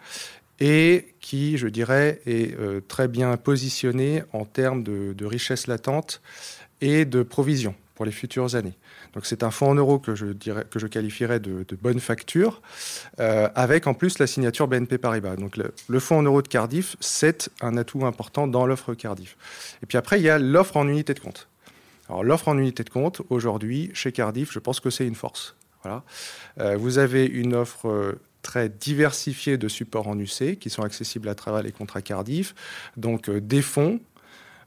et 0.60 1.14
qui, 1.20 1.58
je 1.58 1.68
dirais, 1.68 2.22
est 2.26 2.58
euh, 2.60 2.82
très 2.88 3.08
bien 3.08 3.36
positionné 3.38 4.24
en 4.32 4.46
termes 4.46 4.84
de, 4.84 5.14
de 5.14 5.26
richesse 5.26 5.68
latente 5.68 6.22
et 6.80 7.06
de 7.06 7.24
provision 7.24 7.76
pour 7.96 8.06
les 8.06 8.12
futures 8.12 8.56
années. 8.56 8.78
Donc 9.14 9.26
c'est 9.26 9.44
un 9.44 9.52
fonds 9.52 9.70
en 9.72 9.76
euros 9.76 10.00
que 10.00 10.16
je, 10.16 10.28
dirais, 10.28 10.66
qualifierais 10.90 11.40
de, 11.40 11.66
bonne 11.82 12.00
facture, 12.00 12.62
euh, 13.20 13.50
avec 13.56 13.88
en 13.88 13.94
plus 13.94 14.20
la 14.20 14.28
signature 14.28 14.68
BNP 14.68 14.98
Paribas. 14.98 15.36
Donc 15.36 15.58
le, 15.58 16.00
fonds 16.00 16.20
en 16.20 16.24
euros 16.24 16.42
de 16.42 16.48
Cardiff, 16.48 16.96
c'est 17.00 17.50
un 17.62 17.78
atout 17.78 18.06
important 18.06 18.48
dans 18.48 18.66
l'offre 18.66 18.94
Cardiff. 18.94 19.38
Et 19.84 19.86
puis 19.86 19.98
après, 19.98 20.20
il 20.20 20.24
y 20.24 20.30
a 20.30 20.40
l'offre 20.40 20.78
en 20.78 20.88
unité 20.88 21.14
de 21.14 21.20
compte. 21.20 21.48
Alors 22.10 22.24
l'offre 22.24 22.48
en 22.48 22.58
unité 22.58 22.84
de 22.84 22.90
compte, 22.90 23.22
aujourd'hui, 23.30 23.92
chez 23.94 24.12
Cardiff, 24.12 24.52
je 24.52 24.60
pense 24.60 24.80
que 24.80 24.90
c'est 24.90 25.08
une 25.08 25.16
force. 25.16 25.56
Euh, 26.60 26.78
vous 26.78 27.00
avez 27.00 27.26
une 27.26 27.56
offre 27.56 27.88
euh, 27.88 28.20
très 28.44 28.70
diversifiée 28.70 29.58
de 29.58 29.68
supports 29.68 30.08
en 30.08 30.20
UC 30.20 30.60
qui 30.60 30.70
sont 30.70 30.84
accessibles 30.84 31.28
à 31.28 31.34
travers 31.34 31.64
les 31.64 31.72
contrats 31.72 32.04
Cardiff. 32.04 32.54
Donc 32.98 33.30
des 33.30 33.64
fonds 33.64 34.00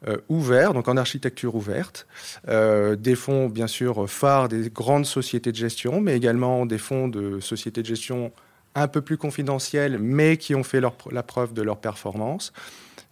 euh, 0.06 0.18
ouverts, 0.28 0.74
donc 0.74 0.88
en 0.88 0.98
architecture 0.98 1.54
ouverte. 1.54 2.06
Euh, 2.48 2.94
des 2.94 3.14
fonds, 3.14 3.48
bien 3.48 3.66
sûr, 3.66 4.08
phares 4.08 4.48
des 4.48 4.68
grandes 4.68 5.06
sociétés 5.06 5.50
de 5.50 5.56
gestion, 5.56 6.02
mais 6.02 6.14
également 6.14 6.66
des 6.66 6.76
fonds 6.76 7.08
de 7.08 7.40
sociétés 7.40 7.80
de 7.80 7.86
gestion 7.86 8.30
un 8.74 8.86
peu 8.86 9.00
plus 9.00 9.16
confidentiels, 9.16 9.98
mais 9.98 10.36
qui 10.36 10.54
ont 10.54 10.62
fait 10.62 10.80
la 10.80 11.22
preuve 11.22 11.54
de 11.54 11.62
leur 11.62 11.78
performance. 11.78 12.52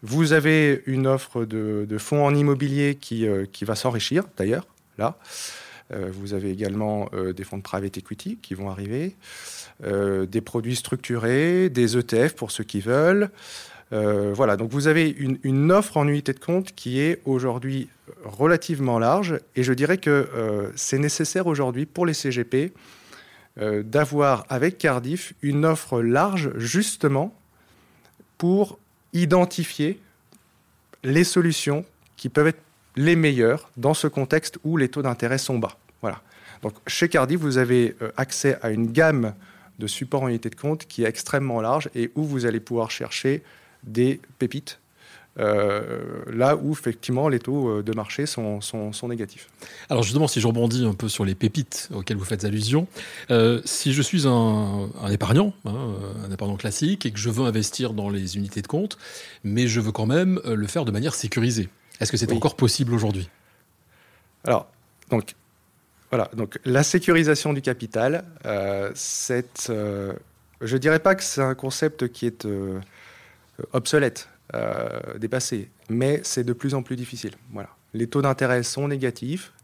Vous 0.03 0.35
avez 0.35 0.83
une 0.87 1.07
offre 1.07 1.47
de, 1.47 1.97
fonds 1.99 2.27
en 2.27 2.35
immobilier 2.35 2.97
qui, 3.01 3.27
euh, 3.27 3.47
qui 3.51 3.65
va 3.65 3.75
s'enrichir, 3.75 4.25
d'ailleurs, 4.37 4.67
là. 4.99 5.17
vous 5.91 6.33
avez 6.33 6.51
également 6.51 7.11
des 7.37 7.45
fonds 7.45 7.59
de 7.59 7.63
private 7.63 7.99
equity 7.99 8.39
qui 8.41 8.55
vont 8.55 8.71
arriver, 8.71 9.15
des 9.83 10.41
produits 10.41 10.77
structurés, 10.77 11.69
des 11.69 11.99
ETF 11.99 12.35
pour 12.35 12.51
ceux 12.51 12.65
qui 12.65 12.81
veulent, 12.81 13.31
voilà, 13.93 14.57
donc 14.57 14.71
vous 14.71 14.87
avez 14.87 15.11
une, 15.11 15.71
offre 15.71 15.99
en 15.99 16.09
unité 16.09 16.33
de 16.33 16.39
compte 16.39 16.75
qui 16.75 17.01
est 17.01 17.21
aujourd'hui 17.27 17.89
relativement 18.25 18.99
large 18.99 19.39
et 19.55 19.63
je 19.63 19.73
dirais 19.75 19.99
que 19.99 20.73
c'est 20.77 20.99
nécessaire 20.99 21.47
aujourd'hui 21.47 21.85
pour 21.85 22.07
les 22.07 22.15
CGP 22.15 22.73
d'avoir 23.61 24.47
avec 24.49 24.79
Cardiff 24.79 25.35
une 25.43 25.67
offre 25.67 26.01
large 26.01 26.53
justement 26.57 27.35
pour 28.39 28.79
identifier 29.13 30.01
les 31.05 31.25
solutions 31.25 31.85
qui 32.17 32.29
peuvent 32.29 32.49
être 32.49 32.63
les 32.97 33.17
meilleures 33.17 33.71
dans 33.77 33.95
ce 33.95 34.07
contexte 34.07 34.59
où 34.65 34.77
les 34.77 34.89
taux 34.89 35.03
d'intérêt 35.03 35.39
sont 35.39 35.59
bas. 35.59 35.77
Voilà. 36.01 36.21
Donc 36.63 36.75
chez 36.87 37.09
Cardiff, 37.09 37.41
vous 37.41 37.59
avez 37.59 37.97
euh, 38.03 38.11
accès 38.17 38.59
à 38.63 38.71
une 38.71 38.93
gamme 38.93 39.35
de 39.79 39.87
supports 39.87 40.23
en 40.23 40.29
unité 40.29 40.51
de 40.51 40.55
compte 40.55 40.87
qui 40.87 41.05
est 41.05 41.09
extrêmement 41.09 41.61
large 41.61 41.89
et 41.95 42.11
où 42.15 42.25
vous 42.25 42.47
allez 42.47 42.61
pouvoir 42.61 42.91
chercher 42.91 43.43
des 43.85 44.21
pépites 44.39 44.79
euh, 45.39 46.25
là 46.31 46.57
où 46.57 46.73
effectivement 46.73 47.31
les 47.31 47.39
taux 47.39 47.79
euh, 47.79 47.83
de 47.83 47.93
marché 47.95 48.27
sont, 48.27 48.61
sont, 48.61 49.09
négatifs. 49.09 49.49
Alors 49.89 50.03
justement, 50.03 50.29
si 50.29 50.43
je 50.43 50.47
rebondis 50.47 50.85
un 50.85 50.93
peu 50.93 51.09
sur 51.09 51.25
les 51.25 51.35
pépites 51.35 51.89
auxquelles 51.95 52.19
vous 52.19 52.25
faites 52.25 52.45
allusion, 52.45 52.87
si 53.65 53.95
je 53.95 54.03
suis 54.03 54.27
un, 54.27 54.91
épargnant, 55.11 55.55
hein, 55.65 55.95
un 56.27 56.31
épargnant 56.31 56.57
classique, 56.57 57.07
et 57.07 57.13
que 57.13 57.19
je 57.19 57.31
veux 57.31 57.47
investir 57.47 57.95
dans 57.95 58.11
les 58.11 58.37
unités 58.37 58.61
de 58.61 58.67
compte, 58.67 58.99
mais 59.43 59.69
je 59.69 59.81
veux 59.81 59.93
quand 59.93 60.07
même 60.07 60.39
le 60.45 60.67
faire 60.67 60.85
de 60.85 60.91
manière 60.91 61.15
sécurisée, 61.15 61.71
est-ce 62.01 62.13
que 62.13 62.19
c'est 62.19 62.33
encore 62.33 62.57
possible 62.57 62.93
aujourd'hui? 62.93 63.31
Alors, 64.45 64.69
donc, 65.09 65.35
voilà, 66.11 66.31
donc 66.35 66.59
la 66.65 66.83
sécurisation 66.83 67.53
du 67.53 67.63
capital, 67.63 68.25
euh, 68.45 68.91
c'est, 68.95 69.71
euh, 69.71 70.13
je 70.61 70.75
ne 70.75 70.79
dirais 70.79 70.99
pas 70.99 71.15
que 71.15 71.23
c'est 71.23 71.43
un 71.43 71.55
concept 71.55 72.09
qui 72.09 72.27
est 72.27 72.47
euh, 73.61 73.65
obsolète, 73.73 74.29
dépassé, 75.19 75.71
mais 75.89 76.21
c'est 76.25 76.45
de 76.45 76.53
plus 76.53 76.75
en 76.75 76.83
plus 76.83 76.95
difficile. 76.95 77.33
Voilà. 77.53 77.71
Les 77.95 78.07
taux 78.07 78.21
d'intérêt 78.21 78.63
sont 78.63 78.87
négatifs, 78.87 79.55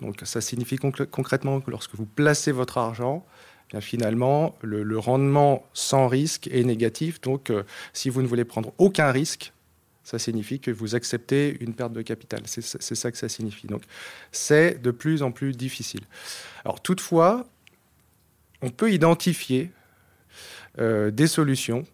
donc 0.00 0.20
ça 0.22 0.40
signifie 0.40 0.76
concrètement 0.76 1.60
que 1.60 1.68
lorsque 1.72 1.96
vous 1.96 2.06
placez 2.06 2.52
votre 2.52 2.78
argent, 2.78 3.26
eh 3.68 3.72
bien 3.72 3.80
finalement, 3.80 4.56
le, 4.62 4.98
rendement 5.00 5.66
sans 5.72 6.06
risque 6.06 6.46
est 6.46 6.62
négatif. 6.62 7.20
Donc, 7.20 7.52
si 7.92 8.08
vous 8.08 8.22
ne 8.22 8.28
voulez 8.28 8.44
prendre 8.44 8.72
aucun 8.78 9.10
risque, 9.10 9.52
ça 10.06 10.20
signifie 10.20 10.60
que 10.60 10.70
vous 10.70 10.94
acceptez 10.94 11.56
une 11.60 11.74
perte 11.74 11.92
de 11.92 12.00
capital. 12.00 12.42
C'est 12.46 12.62
ça 12.62 13.10
que 13.10 13.18
ça 13.18 13.28
signifie. 13.28 13.66
Donc, 13.66 13.82
c'est 14.30 14.80
de 14.80 14.92
plus 14.92 15.24
en 15.24 15.32
plus 15.32 15.56
difficile. 15.56 16.02
Alors, 16.64 16.80
toutefois, 16.80 17.44
on 18.62 18.70
peut 18.70 18.92
identifier 18.92 19.72
euh, 20.78 21.10
des 21.10 21.26
solutions, 21.26 21.84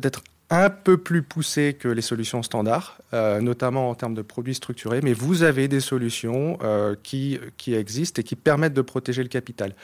peut-être 0.00 0.22
un 0.50 0.70
peu 0.70 0.96
plus 0.96 1.22
poussées 1.22 1.76
que 1.78 1.88
les 1.88 2.00
solutions 2.00 2.42
standards, 2.42 2.98
euh, 3.12 3.40
notamment 3.40 3.90
en 3.90 3.94
termes 3.94 4.14
de 4.14 4.22
produits 4.22 4.54
structurés, 4.54 5.00
mais 5.02 5.12
vous 5.12 5.42
avez 5.42 5.68
des 5.68 5.80
solutions 5.80 6.58
euh, 6.62 6.94
qui, 7.02 7.38
qui 7.58 7.74
existent 7.74 8.20
et 8.20 8.24
qui 8.24 8.36
permettent 8.36 8.74
de 8.74 8.82
protéger 8.82 9.22
le 9.22 9.28
capital. 9.28 9.74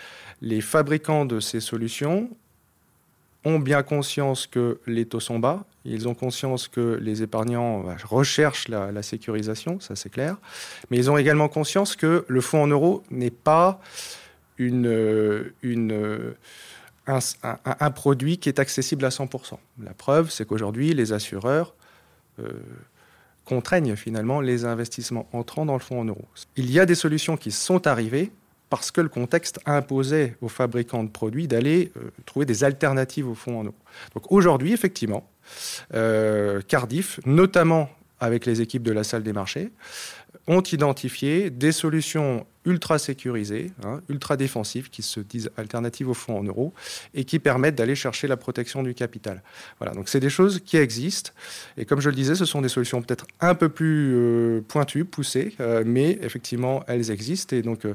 Les 0.41 0.61
fabricants 0.63 1.27
de 1.27 1.41
ces 1.41 1.61
solutions 1.61 2.31
ont 3.45 3.59
bien 3.59 3.83
conscience 3.83 4.47
que 4.47 4.79
les 4.87 5.05
taux 5.05 5.21
sont 5.21 5.39
bas, 5.39 5.65
ils 5.85 6.09
ont 6.09 6.15
conscience 6.15 6.67
que 6.67 6.99
les 7.03 7.23
épargnants 7.23 7.81
bah, 7.81 7.97
recherchent 8.05 8.69
la, 8.69 9.03
sécurisation, 9.03 9.81
ça 9.81 9.97
c'est 9.97 10.09
clair, 10.09 10.37
mais 10.91 10.97
ils 10.97 11.11
ont 11.11 11.19
également 11.19 11.49
conscience 11.49 11.95
que 11.95 12.25
le 12.27 12.41
fonds 12.41 12.63
en 12.63 12.69
euros 12.69 13.03
n'est 13.11 13.31
pas 13.31 13.81
une, 14.57 15.53
une, 15.63 16.35
un, 17.07 17.91
produit 17.91 18.39
qui 18.39 18.49
est 18.49 18.59
accessible 18.59 19.05
à 19.05 19.11
100%. 19.11 19.59
La 19.83 19.95
preuve, 19.95 20.31
c'est 20.31 20.47
qu'aujourd'hui, 20.47 20.95
les 20.95 21.13
assureurs 21.13 21.75
euh, 22.41 22.49
contraignent 23.45 23.97
finalement 23.97 24.41
les 24.41 24.65
investissements 24.65 25.29
entrant 25.33 25.67
dans 25.67 25.75
le 25.75 25.81
fonds 25.81 26.01
en 26.01 26.05
euros. 26.05 26.27
Il 26.57 26.71
y 26.71 26.81
a 26.81 26.87
des 26.87 26.95
solutions 26.95 27.37
qui 27.37 27.51
sont 27.51 27.87
arrivées, 27.87 28.33
parce 28.71 28.91
que 28.91 29.01
le 29.01 29.09
contexte 29.09 29.61
imposait 29.67 30.37
aux 30.41 30.49
fabricants 30.49 31.05
de 31.05 31.09
produits 31.09 31.47
d'aller 31.47 31.93
euh, 31.97 32.11
trouver 32.27 32.47
des 32.47 32.65
alternatives 32.65 33.29
au 33.29 33.35
fonds 33.35 33.61
en 33.61 33.67
eau. 33.67 33.75
Donc 34.15 34.33
aujourd'hui, 34.33 34.73
effectivement, 34.73 35.29
euh, 35.95 36.61
Cardiff, 36.67 37.21
notamment 37.27 37.91
avec 38.19 38.47
les 38.47 38.63
équipes 38.63 38.83
de 38.83 38.93
la 38.93 39.05
salle 39.05 39.23
des 39.23 39.33
marchés, 39.33 39.71
ont 40.47 40.63
identifié 40.63 41.51
des 41.51 41.73
solutions 41.73 42.47
ultra 42.65 42.99
sécurisées, 42.99 43.73
hein, 43.85 44.01
ultra 44.09 44.37
défensives, 44.37 44.91
qui 44.91 45.03
se 45.03 45.21
disent 45.21 45.51
alternatives 45.57 46.09
au 46.09 46.15
fonds 46.15 46.39
en 46.39 46.43
euros 46.43 46.73
et 47.15 47.25
qui 47.25 47.39
permettent 47.39 47.75
d'aller 47.75 47.95
chercher 47.95 48.27
la 48.27 48.37
protection 48.37 48.83
du 48.83 48.95
capital. 48.95 49.43
Voilà, 49.79 49.95
donc 49.95 50.09
c'est 50.09 50.21
des 50.21 50.31
choses 50.31 50.61
qui 50.65 50.77
existent. 50.77 51.31
Et 51.77 51.85
comme 51.85 52.01
je 52.01 52.09
le 52.09 52.15
disais, 52.15 52.35
ce 52.35 52.45
sont 52.45 52.63
des 52.63 52.69
solutions 52.69 53.03
peut-être 53.03 53.27
un 53.41 53.55
peu 53.55 53.69
plus 53.69 54.15
euh, 54.15 54.61
pointues, 54.67 55.05
poussées, 55.05 55.55
euh, 55.61 55.83
mais 55.85 56.19
effectivement, 56.23 56.85
elles 56.87 57.11
existent. 57.11 57.55
Et 57.55 57.63
donc, 57.63 57.85
euh, 57.85 57.95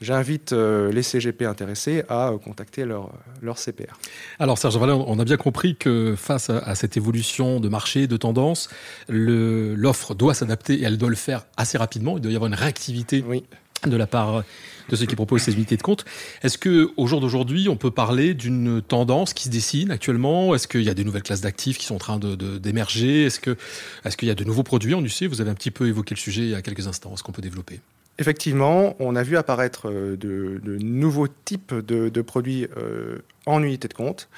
j'invite 0.00 0.52
les 0.52 1.02
CGP 1.02 1.44
intéressés 1.44 2.04
à 2.08 2.32
contacter 2.42 2.84
leur, 2.84 3.12
leur 3.42 3.58
CPR. 3.58 3.98
Alors, 4.38 4.58
Serge 4.58 4.76
Valin, 4.76 4.94
on 5.06 5.18
a 5.18 5.24
bien 5.24 5.36
compris 5.36 5.76
que 5.76 6.14
face 6.16 6.50
à, 6.50 6.74
cette 6.74 6.96
évolution 6.96 7.60
de 7.60 7.68
marché, 7.68 8.06
de 8.06 8.16
tendance, 8.16 8.68
l'offre 9.08 10.14
doit 10.14 10.34
s'adapter 10.34 10.74
et 10.74 10.84
elle 10.84 10.98
doit 10.98 11.10
le 11.10 11.16
faire 11.16 11.46
assez 11.56 11.78
rapidement. 11.78 12.16
Il 12.16 12.22
doit 12.22 12.32
y 12.32 12.36
avoir 12.36 12.48
une 12.48 12.54
réactivité. 12.54 13.24
Oui 13.26 13.44
de 13.86 13.96
la 13.96 14.06
part 14.06 14.44
de 14.90 14.96
ceux 14.96 15.06
qui 15.06 15.16
proposent 15.16 15.42
ces 15.42 15.54
unités 15.54 15.76
de 15.76 15.82
compte. 15.82 16.04
Est-ce 16.42 16.58
que 16.58 16.90
au 16.96 17.06
jour 17.06 17.20
d'aujourd'hui, 17.20 17.68
on 17.68 17.76
peut 17.76 17.90
parler 17.90 18.34
d'une 18.34 18.82
tendance 18.82 19.32
qui 19.32 19.44
se 19.44 19.48
dessine 19.48 19.90
actuellement? 19.90 20.54
Est-ce 20.54 20.68
qu'il 20.68 20.82
y 20.82 20.90
a 20.90 20.94
des 20.94 21.04
nouvelles 21.04 21.22
classes 21.22 21.40
d'actifs 21.40 21.78
qui 21.78 21.86
sont 21.86 21.94
en 21.94 21.98
train 21.98 22.18
d'émerger? 22.18 23.24
Est-ce 23.24 23.40
que 23.40 23.56
est-ce 24.04 24.16
qu'il 24.16 24.28
y 24.28 24.30
a 24.30 24.34
de 24.34 24.44
nouveaux 24.44 24.62
produits 24.62 24.94
en 24.94 25.04
UC 25.04 25.24
Vous 25.24 25.40
avez 25.40 25.50
un 25.50 25.54
petit 25.54 25.70
peu 25.70 25.86
évoqué 25.86 26.14
le 26.14 26.20
sujet 26.20 26.42
il 26.42 26.50
y 26.50 26.54
a 26.54 26.62
quelques 26.62 26.86
instants. 26.86 27.12
Est-ce 27.14 27.22
qu'on 27.22 27.32
peut 27.32 27.42
développer? 27.42 27.80
Effectivement, 28.18 28.96
on 28.98 29.16
a 29.16 29.22
vu 29.22 29.38
apparaître 29.38 29.88
euh, 29.88 30.16
de, 30.16 30.60
nouveaux 30.78 31.28
types 31.28 31.74
de, 31.74 32.20
produits 32.20 32.66
euh, 32.76 33.18
en 33.46 33.62
unité 33.62 33.88
de 33.88 33.94
compte. 33.94 34.28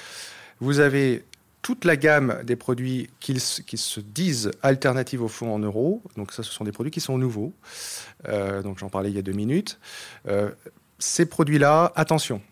Vous 0.60 0.78
avez 0.78 1.24
toute 1.62 1.84
la 1.84 1.96
gamme 1.96 2.40
des 2.44 2.56
produits 2.56 3.08
qui, 3.20 3.38
se 3.38 4.00
disent 4.00 4.50
alternatives 4.62 5.22
au 5.22 5.28
fonds 5.28 5.54
en 5.54 5.60
euros. 5.60 6.02
Donc 6.16 6.32
ça, 6.32 6.42
ce 6.42 6.52
sont 6.52 6.64
des 6.64 6.72
produits 6.72 6.90
qui 6.90 7.00
sont 7.00 7.16
nouveaux. 7.16 7.52
Euh, 8.28 8.62
donc 8.62 8.78
j'en 8.78 8.90
parlais 8.90 9.10
il 9.10 9.16
y 9.16 9.18
a 9.18 9.22
deux 9.22 9.32
minutes. 9.32 9.78
Euh, 10.28 10.50
ces 10.98 11.24
produits-là, 11.24 11.92
attention. 11.94 12.42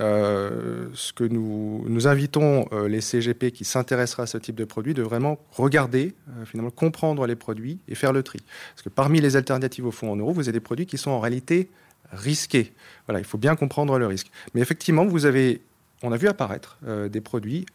Euh, 0.00 0.88
ce 0.94 1.12
que 1.12 1.24
nous, 1.24 2.08
invitons 2.08 2.66
les 2.86 3.00
CGP 3.00 3.52
qui 3.52 3.64
s'intéresseraient 3.64 4.24
à 4.24 4.26
ce 4.26 4.38
type 4.38 4.56
de 4.56 4.64
produit 4.64 4.94
de 4.94 5.02
vraiment 5.02 5.38
regarder, 5.52 6.14
finalement 6.46 6.70
comprendre 6.70 7.26
les 7.26 7.36
produits 7.36 7.78
et 7.86 7.94
faire 7.94 8.12
le 8.12 8.22
tri. 8.22 8.40
Parce 8.74 8.82
que 8.82 8.88
parmi 8.88 9.20
les 9.20 9.36
alternatives 9.36 9.86
au 9.86 9.92
fonds 9.92 10.10
en 10.10 10.16
euros, 10.16 10.32
vous 10.32 10.48
avez 10.48 10.52
des 10.52 10.60
produits 10.60 10.86
qui 10.86 10.98
sont 10.98 11.10
en 11.10 11.20
réalité 11.20 11.68
risqués. 12.12 12.72
Voilà, 13.06 13.20
il 13.20 13.26
faut 13.26 13.38
bien 13.38 13.56
comprendre 13.56 13.98
le 13.98 14.06
risque. 14.06 14.30
Mais 14.54 14.62
effectivement, 14.62 15.04
vous 15.04 15.26
avez, 15.26 15.60
on 16.02 16.12
a 16.12 16.16
vu 16.16 16.28
apparaître 16.28 16.78
des 17.10 17.20
produits 17.20 17.66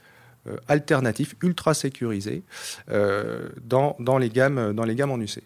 euh, 0.48 0.56
alternatifs, 0.70 1.36
ultra 1.44 1.74
sécurisés 1.74 2.44
euh, 2.90 3.50
dans, 3.62 4.18
les 4.18 4.30
gammes, 4.30 4.74
en 4.78 5.20
UC. 5.20 5.42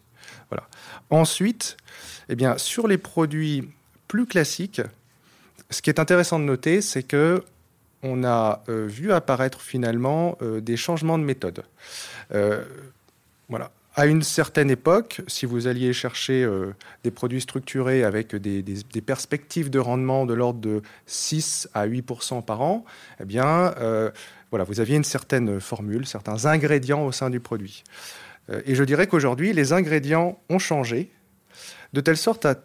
Voilà. 0.49 0.67
Ensuite, 1.09 1.77
eh 2.29 2.35
bien, 2.35 2.59
sur 2.59 2.87
les 2.87 2.99
produits 2.99 3.69
plus 4.07 4.27
classiques, 4.27 4.81
ce 5.71 5.81
qui 5.81 5.89
est 5.89 5.99
intéressant 5.99 6.37
de 6.37 6.43
noter, 6.43 6.81
c'est 6.81 7.01
que 7.01 7.43
on 8.03 8.23
a 8.23 8.61
euh, 8.69 8.85
vu 8.85 9.11
apparaître 9.11 9.61
finalement 9.61 10.37
des 10.41 10.77
changements 10.77 11.17
de 11.17 11.23
méthode. 11.23 11.63
voilà. 13.49 13.71
À 13.95 14.07
une 14.07 14.23
certaine 14.23 14.71
époque, 14.71 15.21
si 15.27 15.45
vous 15.45 15.67
alliez 15.67 15.93
chercher 15.93 16.49
des 17.03 17.11
produits 17.11 17.41
structurés 17.41 18.03
avec 18.03 18.35
des, 18.35 18.63
des, 18.63 19.01
perspectives 19.01 19.69
de 19.69 19.77
rendement 19.77 20.25
de 20.25 20.33
l'ordre 20.33 20.59
de 20.59 20.81
6 21.05 21.69
à 21.75 21.87
8% 21.87 22.43
par 22.43 22.61
an, 22.61 22.85
eh 23.19 23.25
bien, 23.25 23.75
voilà, 24.53 24.65
vous 24.65 24.79
aviez 24.79 24.95
une 24.95 25.03
certaine 25.03 25.59
formule, 25.59 26.05
certains 26.05 26.45
ingrédients 26.45 27.07
au 27.07 27.11
sein 27.11 27.31
du 27.31 27.39
produit. 27.39 27.83
Euh, 28.51 28.61
et 28.67 28.75
je 28.75 28.83
dirais 28.83 29.07
qu'aujourd'hui, 29.07 29.51
les 29.51 29.73
ingrédients 29.73 30.37
ont 30.47 30.59
changé 30.59 31.09
de 31.93 32.01
telle 32.01 32.17
sorte 32.17 32.45
à 32.45 32.57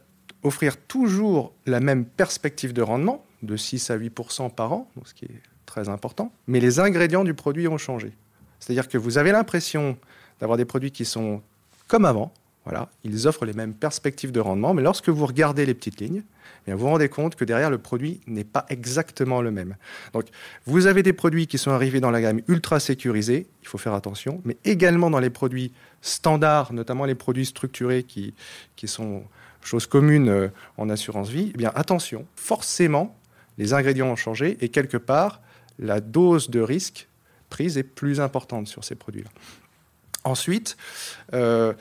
offrir 0.43 0.77
toujours 0.77 1.55
la 1.65 1.81
même 1.81 2.05
perspective 2.05 2.75
de 2.75 2.83
rendement, 2.83 3.25
de 3.43 3.57
6 3.57 3.89
à 3.89 3.97
8% 3.97 4.55
par 4.55 4.75
an, 4.75 4.91
ce 5.03 5.15
qui 5.15 5.25
est 5.25 5.41
très 5.65 5.89
important, 5.89 6.31
mais 6.47 6.61
les 6.61 6.79
ingrédients 6.79 7.25
du 7.25 7.33
produit 7.33 7.69
ont 7.69 7.79
changé. 7.79 8.13
C'est-à-dire 8.61 8.87
que 8.87 8.99
vous 8.99 9.17
avez 9.17 9.33
l'impression 9.33 9.97
d'avoir 10.41 10.59
des 10.59 10.67
produits 10.67 10.91
qui 10.91 11.07
sont 11.07 11.41
comme 11.87 12.05
avant, 12.05 12.35
voilà, 12.65 12.91
ils 13.05 13.27
offrent 13.27 13.47
les 13.47 13.53
mêmes 13.55 13.75
perspectives 13.75 14.33
de 14.33 14.41
rendement, 14.41 14.75
mais 14.75 14.83
lorsque 14.83 15.09
vous 15.09 15.27
regardez 15.27 15.65
les 15.65 15.75
petites 15.75 16.01
lignes, 16.01 16.23
vous 16.67 16.79
vous 16.79 16.87
rendez 16.87 17.09
compte 17.09 17.35
que 17.35 17.45
derrière 17.45 17.71
le 17.71 17.79
produit 17.79 18.21
n'est 18.27 18.45
pas 18.45 18.67
exactement 18.69 19.41
le 19.41 19.51
même. 19.51 19.77
Donc 20.13 20.27
vous 20.67 20.87
avez 20.87 21.03
des 21.03 21.13
produits 21.13 21.47
qui 21.47 21.59
sont 21.59 21.71
arrivés 21.71 22.01
dans 22.01 22.11
la 22.11 22.21
gamme 22.21 22.41
ultra 22.49 22.81
sécurisée, 22.81 23.47
il 23.63 23.69
faut 23.69 23.79
faire 23.79 23.95
attention, 23.95 24.43
mais 24.45 24.57
également 24.65 25.11
dans 25.11 25.21
les 25.21 25.31
produits 25.31 25.73
standards, 26.03 26.73
notamment 26.73 27.05
les 27.05 27.15
produits 27.15 27.47
structurés 27.47 28.03
qui, 28.03 28.35
qui 28.77 28.87
sont 28.87 29.25
choses 29.63 29.87
communes 29.87 30.29
euh, 30.29 30.49
en 30.77 30.89
assurance 30.89 31.29
vie, 31.29 31.53
eh 31.55 31.59
bien 31.59 31.73
attention, 31.75 32.27
forcément, 32.37 33.17
les 33.59 33.73
ingrédients 33.73 34.09
ont 34.09 34.17
changé 34.17 34.57
et 34.61 34.69
quelque 34.69 34.97
part, 34.97 35.41
la 35.79 36.01
dose 36.01 36.51
de 36.51 36.61
risque 36.61 37.09
prise 37.51 37.79
est 37.79 37.83
plus 37.83 38.21
importante 38.21 38.69
sur 38.69 38.85
ces 38.85 38.95
produits-là. 38.95 39.31
Ensuite, 40.25 40.77
euh, 41.35 41.73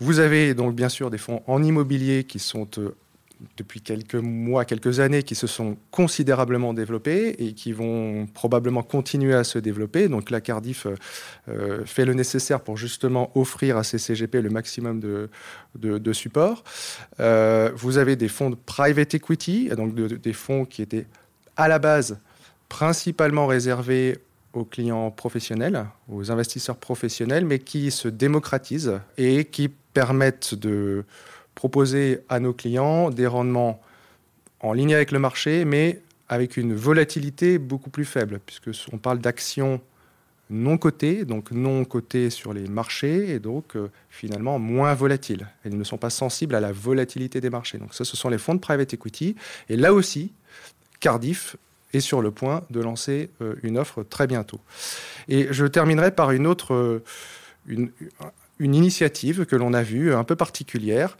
vous 0.00 0.18
avez 0.18 0.54
donc 0.54 0.74
bien 0.74 0.88
sûr 0.88 1.10
des 1.10 1.18
fonds 1.18 1.42
en 1.46 1.62
immobilier 1.62 2.24
qui 2.24 2.38
sont 2.38 2.68
euh, 2.78 2.94
depuis 3.56 3.80
quelques 3.80 4.14
mois, 4.14 4.64
quelques 4.64 5.00
années, 5.00 5.22
qui 5.22 5.34
se 5.34 5.46
sont 5.46 5.76
considérablement 5.90 6.72
développés 6.72 7.34
et 7.44 7.52
qui 7.52 7.72
vont 7.72 8.26
probablement 8.26 8.82
continuer 8.82 9.34
à 9.34 9.44
se 9.44 9.58
développer. 9.58 10.08
Donc 10.08 10.30
la 10.30 10.40
Cardiff 10.40 10.86
euh, 11.48 11.84
fait 11.84 12.04
le 12.04 12.14
nécessaire 12.14 12.60
pour 12.60 12.76
justement 12.76 13.30
offrir 13.36 13.76
à 13.76 13.84
ces 13.84 13.98
CGP 13.98 14.40
le 14.40 14.50
maximum 14.50 15.00
de, 15.00 15.28
de, 15.74 16.12
support. 16.12 16.64
vous 17.18 17.98
avez 17.98 18.16
des 18.16 18.28
fonds 18.28 18.50
de 18.50 18.56
private 18.56 19.14
equity, 19.14 19.68
donc 19.76 19.94
des 19.94 20.32
fonds 20.32 20.64
qui 20.64 20.82
étaient 20.82 21.06
à 21.56 21.68
la 21.68 21.78
base 21.78 22.18
principalement 22.68 23.46
réservés 23.46 24.18
aux 24.52 24.64
clients 24.64 25.10
professionnels, 25.10 25.86
aux 26.08 26.30
investisseurs 26.30 26.76
professionnels, 26.76 27.44
mais 27.44 27.58
qui 27.58 27.90
se 27.90 28.08
démocratisent 28.08 29.00
et 29.18 29.44
qui 29.44 29.70
permettent 29.94 30.54
de 30.54 31.04
proposer 31.54 32.20
à 32.28 32.40
nos 32.40 32.52
clients 32.52 33.10
des 33.10 33.26
rendements 33.26 33.80
en 34.60 34.72
ligne 34.72 34.94
avec 34.94 35.12
le 35.12 35.18
marché, 35.18 35.64
mais 35.64 36.00
avec 36.28 36.56
une 36.56 36.74
volatilité 36.74 37.58
beaucoup 37.58 37.90
plus 37.90 38.04
faible, 38.04 38.40
puisque 38.44 38.70
on 38.92 38.98
parle 38.98 39.18
d'actions 39.20 39.80
non 40.50 40.76
cotées, 40.76 41.24
donc 41.24 41.50
non 41.52 41.84
cotées 41.84 42.30
sur 42.30 42.52
les 42.52 42.66
marchés, 42.68 43.30
et 43.30 43.38
donc 43.38 43.76
euh, 43.76 43.90
finalement 44.10 44.58
moins 44.58 44.94
volatiles. 44.94 45.48
Elles 45.64 45.76
ne 45.76 45.84
sont 45.84 45.96
pas 45.96 46.10
sensibles 46.10 46.54
à 46.54 46.60
la 46.60 46.72
volatilité 46.72 47.40
des 47.40 47.50
marchés. 47.50 47.78
Donc 47.78 47.94
ça, 47.94 48.04
ce 48.04 48.16
sont 48.16 48.28
les 48.28 48.38
fonds 48.38 48.54
de 48.54 48.60
private 48.60 48.92
equity. 48.92 49.36
Et 49.68 49.76
là 49.76 49.92
aussi, 49.92 50.32
Cardiff 51.00 51.56
est 51.92 52.00
sur 52.00 52.20
le 52.20 52.30
point 52.30 52.62
de 52.70 52.80
lancer 52.80 53.30
euh, 53.40 53.54
une 53.62 53.78
offre 53.78 54.02
très 54.02 54.26
bientôt. 54.26 54.60
Et 55.28 55.48
je 55.50 55.66
terminerai 55.66 56.10
par 56.10 56.30
une 56.32 56.46
autre 56.46 56.74
euh, 56.74 57.02
initiative 58.60 59.46
que 59.46 59.56
l'on 59.56 59.72
a 59.72 59.82
vue 59.82 60.14
un 60.14 60.24
peu 60.24 60.36
particulière. 60.36 61.16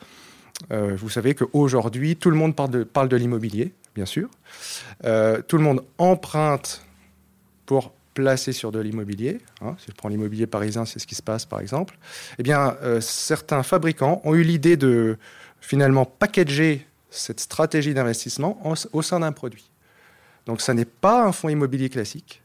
Euh, 0.70 0.94
vous 0.96 1.08
savez 1.08 1.34
qu'aujourd'hui, 1.34 2.16
tout 2.16 2.30
le 2.30 2.36
monde 2.36 2.54
parle 2.54 3.08
de, 3.08 3.16
l'immobilier, 3.16 3.72
bien 3.94 4.06
sûr. 4.06 4.28
tout 5.02 5.56
le 5.56 5.62
monde 5.62 5.84
emprunte 5.98 6.82
pour 7.66 7.92
placer 8.14 8.52
sur 8.52 8.70
de 8.70 8.78
l'immobilier. 8.78 9.40
Hein. 9.60 9.74
si 9.78 9.86
je 9.90 9.96
prends 9.96 10.08
l'immobilier 10.08 10.46
parisien, 10.46 10.84
c'est 10.84 11.00
ce 11.00 11.06
qui 11.06 11.16
se 11.16 11.22
passe 11.22 11.44
par 11.44 11.60
exemple. 11.60 11.98
Eh 12.38 12.44
bien, 12.44 12.76
certains 13.00 13.64
fabricants 13.64 14.20
ont 14.24 14.34
eu 14.34 14.42
l'idée 14.42 14.76
de 14.76 15.18
finalement 15.60 16.04
packager 16.04 16.86
cette 17.10 17.40
stratégie 17.40 17.94
d'investissement 17.94 18.60
au 18.92 19.02
sein 19.02 19.20
d'un 19.20 19.32
produit. 19.32 19.70
Donc 20.46 20.60
ça 20.60 20.74
n'est 20.74 20.84
pas 20.84 21.24
un 21.24 21.32
fonds 21.32 21.48
immobilier 21.48 21.88
classique, 21.88 22.42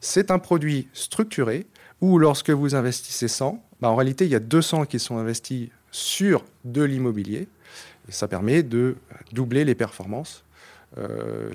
c'est 0.00 0.30
un 0.30 0.38
produit 0.38 0.88
structuré 0.92 1.66
où 2.00 2.18
lorsque 2.18 2.50
vous 2.50 2.74
investissez 2.74 3.28
100, 3.28 3.62
bah, 3.80 3.88
en 3.88 3.96
réalité 3.96 4.24
il 4.24 4.30
y 4.30 4.34
a 4.34 4.40
200 4.40 4.86
qui 4.86 4.98
sont 4.98 5.18
investis 5.18 5.68
sur 5.90 6.44
de 6.64 6.82
l'immobilier. 6.82 7.48
Ça 8.08 8.28
permet 8.28 8.62
de 8.62 8.96
doubler 9.32 9.64
les 9.64 9.74
performances 9.74 10.44
euh, 10.98 11.50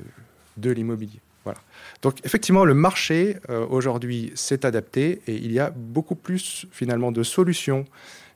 de 0.58 0.72
l'immobilier. 0.72 1.20
Voilà. 1.44 1.60
Donc 2.02 2.25
effectivement, 2.25 2.66
le 2.66 2.74
marché 2.74 3.38
euh, 3.50 3.66
aujourd'hui 3.70 4.32
s'est 4.36 4.66
adapté 4.66 5.22
et 5.28 5.36
il 5.36 5.52
y 5.52 5.60
a 5.60 5.70
beaucoup 5.70 6.16
plus 6.16 6.66
finalement 6.72 7.12
de 7.12 7.24
solutions 7.24 7.86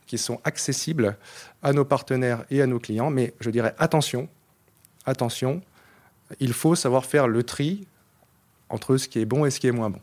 qui 0.06 0.18
sont 0.18 0.40
accessibles 0.44 1.18
à 1.64 1.74
nos 1.74 1.86
partenaires 1.86 2.46
et 2.52 2.62
à 2.62 2.68
nos 2.68 2.80
clients. 2.80 3.10
Mais 3.10 3.34
je 3.40 3.50
dirais 3.50 3.74
attention, 3.78 4.28
attention, 5.06 5.62
il 6.40 6.54
faut 6.54 6.76
savoir 6.76 7.06
faire 7.06 7.28
le 7.28 7.44
tri 7.44 7.88
entre 8.70 8.98
ce 8.98 9.08
qui 9.08 9.20
est 9.20 9.26
bon 9.26 9.46
et 9.46 9.52
ce 9.52 9.60
qui 9.60 9.68
est 9.68 9.72
moins 9.72 9.90
bon. 9.90 10.02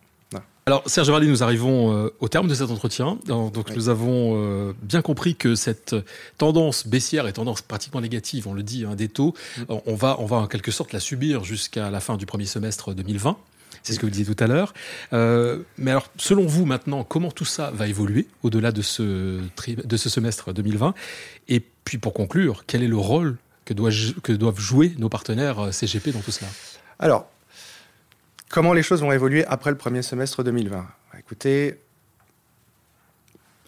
Alors 0.69 0.83
Serge 0.87 1.09
Varley, 1.09 1.29
nous 1.29 1.45
arrivons 1.45 1.97
euh, 1.97 2.13
au 2.19 2.27
terme 2.27 2.49
de 2.49 2.55
cet 2.57 2.73
entretien. 2.73 3.21
Donc 3.27 3.71
nous 3.77 3.89
avons 3.89 4.33
euh, 4.35 4.73
bien 4.83 5.01
compris 5.01 5.37
que 5.37 5.55
cette 5.55 5.95
tendance 6.39 6.89
baissière 6.89 7.29
et 7.29 7.33
tendance 7.33 7.63
pratiquement 7.63 8.01
négative, 8.01 8.49
on 8.49 8.53
le 8.53 8.65
dit, 8.65 8.85
hein, 8.85 8.97
des 8.97 9.07
taux, 9.07 9.33
mm. 9.59 9.63
on, 9.87 9.95
va, 9.95 10.17
on 10.19 10.27
va 10.27 10.39
en 10.39 10.49
quelque 10.49 10.73
sorte 10.73 10.93
la 10.93 10.99
subir 10.99 11.45
jusqu'à 11.45 11.89
la 11.89 12.01
fin 12.01 12.17
du 12.17 12.27
premier 12.27 12.47
semestre 12.47 12.95
2020. 12.95 13.37
C'est 13.85 13.93
ce 13.93 14.01
que 14.01 14.07
vous 14.07 14.11
disiez 14.11 14.35
tout 14.35 14.43
à 14.43 14.49
l'heure. 14.49 14.75
Euh, 15.13 15.61
mais 15.79 15.93
alors, 15.93 16.11
selon 16.17 16.47
vous 16.47 16.67
maintenant, 16.67 17.05
comment 17.05 17.31
tout 17.31 17.45
ça 17.45 17.71
va 17.73 17.87
évoluer 17.87 18.27
au-delà 18.43 18.73
de 18.73 18.83
ce, 18.83 19.41
de 19.69 19.97
ce 19.97 20.09
semestre 20.09 20.53
2020 20.53 20.95
Et 21.47 21.63
puis 21.85 21.99
pour 21.99 22.13
conclure, 22.13 22.65
quel 22.67 22.83
est 22.83 22.89
le 22.89 22.97
rôle 22.97 23.37
que, 23.67 23.73
que 24.21 24.33
doivent 24.33 24.59
jouer 24.59 24.97
nos 24.99 25.09
partenaires 25.09 25.67
euh, 25.67 25.71
CGP 25.71 26.11
dans 26.11 26.23
tout 26.23 26.33
cela? 26.33 26.51
Alors, 26.99 27.29
comment 28.49 28.73
les 28.73 28.83
choses 28.83 29.01
vont 29.01 29.13
évoluer 29.13 29.45
après 29.47 29.71
le 29.71 29.77
premier 29.77 30.03
semestre 30.03 30.43
2020 30.43 30.87
Écoutez, 31.19 31.81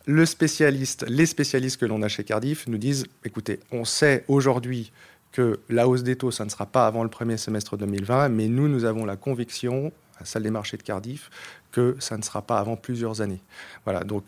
le 0.07 0.27
spécialiste, 0.27 1.05
les 1.09 1.27
spécialistes 1.27 1.79
que 1.79 1.87
l'on 1.87 2.03
a 2.03 2.09
chez 2.09 2.25
Cardiff 2.25 2.67
nous 2.67 2.79
disent, 2.79 3.07
écoutez, 3.25 3.61
on 3.71 3.85
sait 3.85 4.25
aujourd'hui 4.29 4.93
que 5.33 5.61
la 5.69 5.87
hausse 5.89 6.03
des 6.03 6.17
taux, 6.17 6.31
ça 6.31 6.45
ne 6.45 6.51
sera 6.51 6.67
pas 6.67 6.87
avant 6.87 7.03
le 7.03 7.11
premier 7.11 7.37
semestre 7.37 7.77
2020, 7.77 8.31
mais 8.31 8.49
nous, 8.49 8.69
nous 8.69 8.85
avons 8.85 9.05
la 9.05 9.17
conviction, 9.17 9.93
à 10.17 10.21
la 10.21 10.27
salle 10.27 10.43
des 10.43 10.51
marchés 10.51 10.77
de 10.77 10.83
Cardiff, 10.83 11.31
que 11.73 11.97
ça 11.99 12.17
ne 12.17 12.23
sera 12.23 12.43
pas 12.43 12.59
avant 12.59 12.77
plusieurs 12.77 13.21
années. 13.21 13.43
Voilà, 13.85 14.05
donc, 14.05 14.25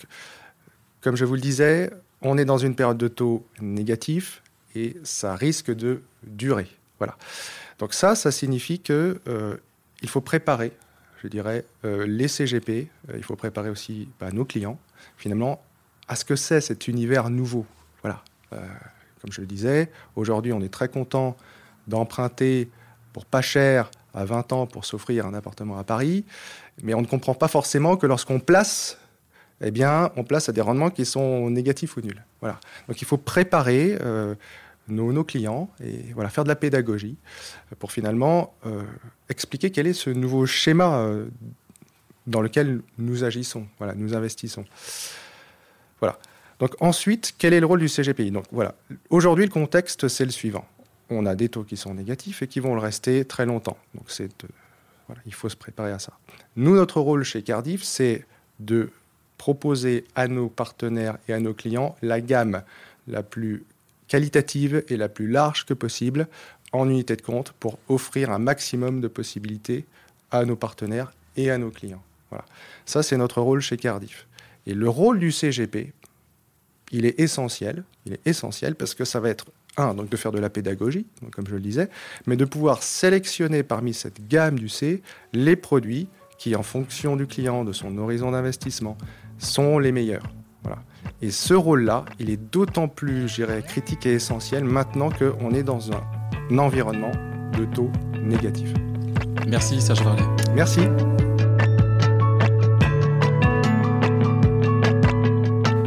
comme 1.01 1.17
je 1.17 1.25
vous 1.25 1.35
le 1.35 1.41
disais, 1.41 1.91
on 2.21 2.37
est 2.37 2.45
dans 2.45 2.59
une 2.59 2.75
période 2.75 2.99
de 2.99 3.09
taux 3.09 3.47
négatif 3.61 4.43
et 4.75 4.97
ça 5.03 5.35
risque 5.35 5.71
de 5.75 6.03
durer. 6.23 6.69
Voilà. 6.99 7.17
Donc 7.79 7.95
ça, 7.95 8.15
ça 8.15 8.31
signifie 8.31 8.81
que 8.81 9.21
euh, 9.27 9.57
il 10.03 10.09
faut 10.09 10.21
préparer, 10.21 10.73
je 11.23 11.29
dirais, 11.29 11.65
euh, 11.85 12.07
les 12.07 12.29
CGP, 12.29 12.89
euh, 13.09 13.15
il 13.17 13.23
faut 13.23 13.37
préparer 13.37 13.71
aussi 13.71 14.09
bah, 14.19 14.31
nos 14.33 14.45
clients, 14.45 14.79
finalement, 15.17 15.63
à 16.09 16.17
ce 16.17 16.25
que 16.25 16.37
c'est 16.37 16.61
cet 16.61 16.89
univers 16.89 17.31
nouveau. 17.31 17.67
Voilà. 18.03 18.23
comme 18.51 19.31
je 19.31 19.43
le 19.43 19.47
disais, 19.47 19.91
aujourd'hui, 20.17 20.53
on 20.53 20.61
est 20.63 20.73
très 20.73 20.89
content 20.89 21.37
d'emprunter 21.87 22.71
pour 23.13 23.27
pas 23.27 23.43
cher 23.43 23.91
à 24.15 24.25
20 24.25 24.53
ans 24.53 24.67
pour 24.67 24.85
s'offrir 24.85 25.27
un 25.27 25.35
appartement 25.35 25.79
à 25.79 25.85
Paris, 25.85 26.25
mais 26.83 26.95
on 26.95 27.03
ne 27.03 27.07
comprend 27.07 27.35
pas 27.35 27.49
forcément 27.49 27.97
que 27.97 28.07
lorsqu'on 28.07 28.41
place 28.41 28.99
eh 29.61 29.71
bien, 29.71 30.11
on 30.17 30.25
place 30.25 30.49
à 30.49 30.53
des 30.53 30.61
rendements 30.61 30.91
qui 30.91 31.05
sont 31.05 31.51
négatifs 31.51 31.97
ou 31.97 32.01
nuls. 32.01 32.25
Voilà. 32.41 32.59
Donc 32.89 33.01
il 33.03 33.05
faut 33.05 33.19
préparer 33.19 33.99
euh, 34.01 34.35
nos, 34.91 35.25
clients 35.25 35.71
et 35.83 36.13
voilà, 36.15 36.31
faire 36.31 36.45
de 36.45 36.49
la 36.49 36.57
pédagogie 36.57 37.17
pour 37.79 37.93
finalement 37.93 38.55
euh, 38.67 38.83
expliquer 39.29 39.71
quel 39.71 39.87
est 39.87 39.93
ce 39.93 40.11
nouveau 40.11 40.47
schéma 40.47 40.99
euh, 40.99 41.27
dans 42.27 42.41
lequel 42.41 42.81
nous 42.99 43.25
agissons, 43.25 43.67
voilà, 43.79 43.95
nous 43.95 44.15
investissons. 44.15 44.65
Voilà. 46.01 46.19
Donc 46.59 46.75
ensuite, 46.81 47.35
quel 47.39 47.55
est 47.55 47.61
le 47.61 47.67
rôle 47.67 47.81
du 47.81 47.89
CGPI 47.89 48.31
Donc 48.31 48.45
voilà, 48.53 48.75
aujourd'hui 49.09 49.47
le 49.47 49.51
contexte 49.51 50.09
c'est 50.09 50.25
le 50.25 50.31
suivant. 50.31 50.67
On 51.09 51.27
a 51.27 51.35
des 51.35 51.49
taux 51.49 51.65
qui 51.65 51.77
sont 51.77 51.95
négatifs 51.95 52.43
et 52.43 52.47
qui 52.47 52.61
vont 52.61 52.75
le 52.75 52.81
rester 52.81 53.25
très 53.25 53.47
longtemps. 53.47 53.79
Donc 53.95 54.05
c'est 54.09 54.31
voilà, 55.07 55.23
il 55.27 55.35
faut 55.35 55.49
se 55.49 55.57
préparer 55.57 55.91
à 55.91 55.99
ça. 55.99 56.13
Nous, 56.55 56.77
notre 56.77 57.01
rôle 57.01 57.25
chez 57.25 57.43
Cardiff, 57.43 57.83
c'est 57.83 58.25
de 58.61 58.91
proposer 59.39 60.05
à 60.15 60.29
nos 60.29 60.49
partenaires 60.49 61.19
et 61.27 61.33
à 61.33 61.41
nos 61.41 61.55
clients 61.55 61.97
la 62.03 62.21
gamme 62.21 62.63
la 63.09 63.23
plus 63.23 63.65
qualitative 64.11 64.85
et 64.89 64.97
la 64.97 65.09
plus 65.09 65.29
large 65.29 65.65
que 65.65 65.73
possible 65.73 66.29
en 66.73 66.91
unité 66.91 67.17
de 67.17 67.23
compte 67.23 67.53
pour 67.53 67.79
offrir 67.89 68.31
un 68.31 68.39
maximum 68.39 69.01
de 69.01 69.09
possibilités 69.09 69.87
à 70.31 70.45
nos 70.45 70.57
partenaires 70.57 71.13
et 71.37 71.51
à 71.51 71.59
nos 71.59 71.71
clients. 71.71 72.03
Voilà. 72.29 72.45
Ça, 72.85 73.03
c'est 73.03 73.17
notre 73.17 73.41
rôle 73.41 73.61
chez 73.61 73.77
Cardiff. 73.77 74.27
Et 74.67 74.75
le 74.75 74.89
rôle 74.89 75.21
du 75.21 75.31
CGP, 75.31 75.93
il 76.91 77.07
est 77.07 77.19
essentiel. 77.21 77.85
Il 78.05 78.15
est 78.15 78.27
essentiel 78.27 78.75
parce 78.75 78.95
que 78.95 79.05
ça 79.05 79.21
va 79.21 79.31
être, 79.31 79.47
un, 79.77 79.95
donc 79.95 80.11
de 80.11 80.17
faire 80.17 80.33
de 80.33 80.41
la 80.41 80.51
pédagogie, 80.51 81.07
comme 81.33 81.47
je 81.47 81.55
le 81.55 81.61
disais, 81.61 81.89
mais 82.27 82.37
de 82.37 82.45
pouvoir 82.45 82.83
sélectionner 82.83 83.63
parmi 83.63 83.95
cette 83.95 84.27
gamme 84.27 84.59
du 84.59 84.69
C 84.69 85.03
les 85.33 85.55
produits 85.55 86.09
qui, 86.37 86.57
en 86.57 86.65
fonction 86.65 87.15
du 87.15 87.29
client, 87.29 87.65
de 87.65 87.73
son 87.73 87.97
horizon 87.97 88.33
d'investissement, 88.33 88.99
sont 89.39 89.79
les 89.79 89.93
meilleurs. 89.93 90.33
Voilà. 90.63 90.83
Et 91.23 91.31
ce 91.31 91.53
rôle-là, 91.53 92.07
il 92.19 92.31
est 92.31 92.39
d'autant 92.39 92.89
plus, 92.89 93.29
je 93.29 93.61
critique 93.61 94.07
et 94.07 94.15
essentiel 94.15 94.65
maintenant 94.65 95.11
qu'on 95.11 95.51
est 95.51 95.63
dans 95.63 95.91
un 95.93 96.59
environnement 96.59 97.13
de 97.59 97.67
taux 97.67 97.91
négatifs. 98.23 98.73
Merci 99.47 99.83
Serge 99.83 100.03
Varlet. 100.03 100.23
Merci. 100.55 100.81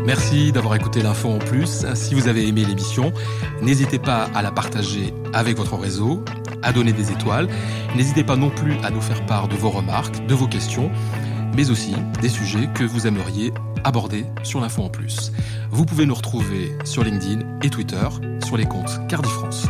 Merci 0.06 0.52
d'avoir 0.52 0.76
écouté 0.76 1.02
l'info 1.02 1.30
en 1.30 1.40
plus. 1.40 1.84
Si 1.96 2.14
vous 2.14 2.28
avez 2.28 2.48
aimé 2.48 2.64
l'émission, 2.64 3.12
n'hésitez 3.64 3.98
pas 3.98 4.30
à 4.36 4.44
la 4.44 4.52
partager 4.52 5.16
avec 5.34 5.58
votre 5.58 5.76
réseau, 5.76 6.24
à 6.62 6.72
donner 6.74 6.94
des 6.94 7.12
étoiles. 7.12 7.48
N'hésitez 7.96 8.24
pas 8.24 8.36
non 8.36 8.52
plus 8.52 8.76
à 8.84 8.92
nous 8.92 9.02
faire 9.02 9.26
part 9.26 9.48
de 9.48 9.56
vos 9.56 9.72
remarques, 9.72 10.24
de 10.28 10.36
vos 10.36 10.48
questions 10.48 10.92
mais 11.56 11.70
aussi 11.70 11.94
des 12.22 12.30
sujets 12.30 12.70
que 12.74 12.84
vous 12.84 13.08
aimeriez 13.08 13.54
aborder 13.84 14.26
sur 14.44 14.62
l'info 14.62 14.84
en 14.84 14.90
plus. 14.90 15.32
Vous 15.72 15.86
pouvez 15.86 16.06
nous 16.06 16.16
retrouver 16.16 16.78
sur 16.86 17.04
LinkedIn 17.04 17.60
et 17.62 17.70
Twitter 17.70 18.08
sur 18.46 18.58
les 18.58 18.66
comptes 18.66 19.08
Cardi 19.08 19.30
France. 19.30 19.68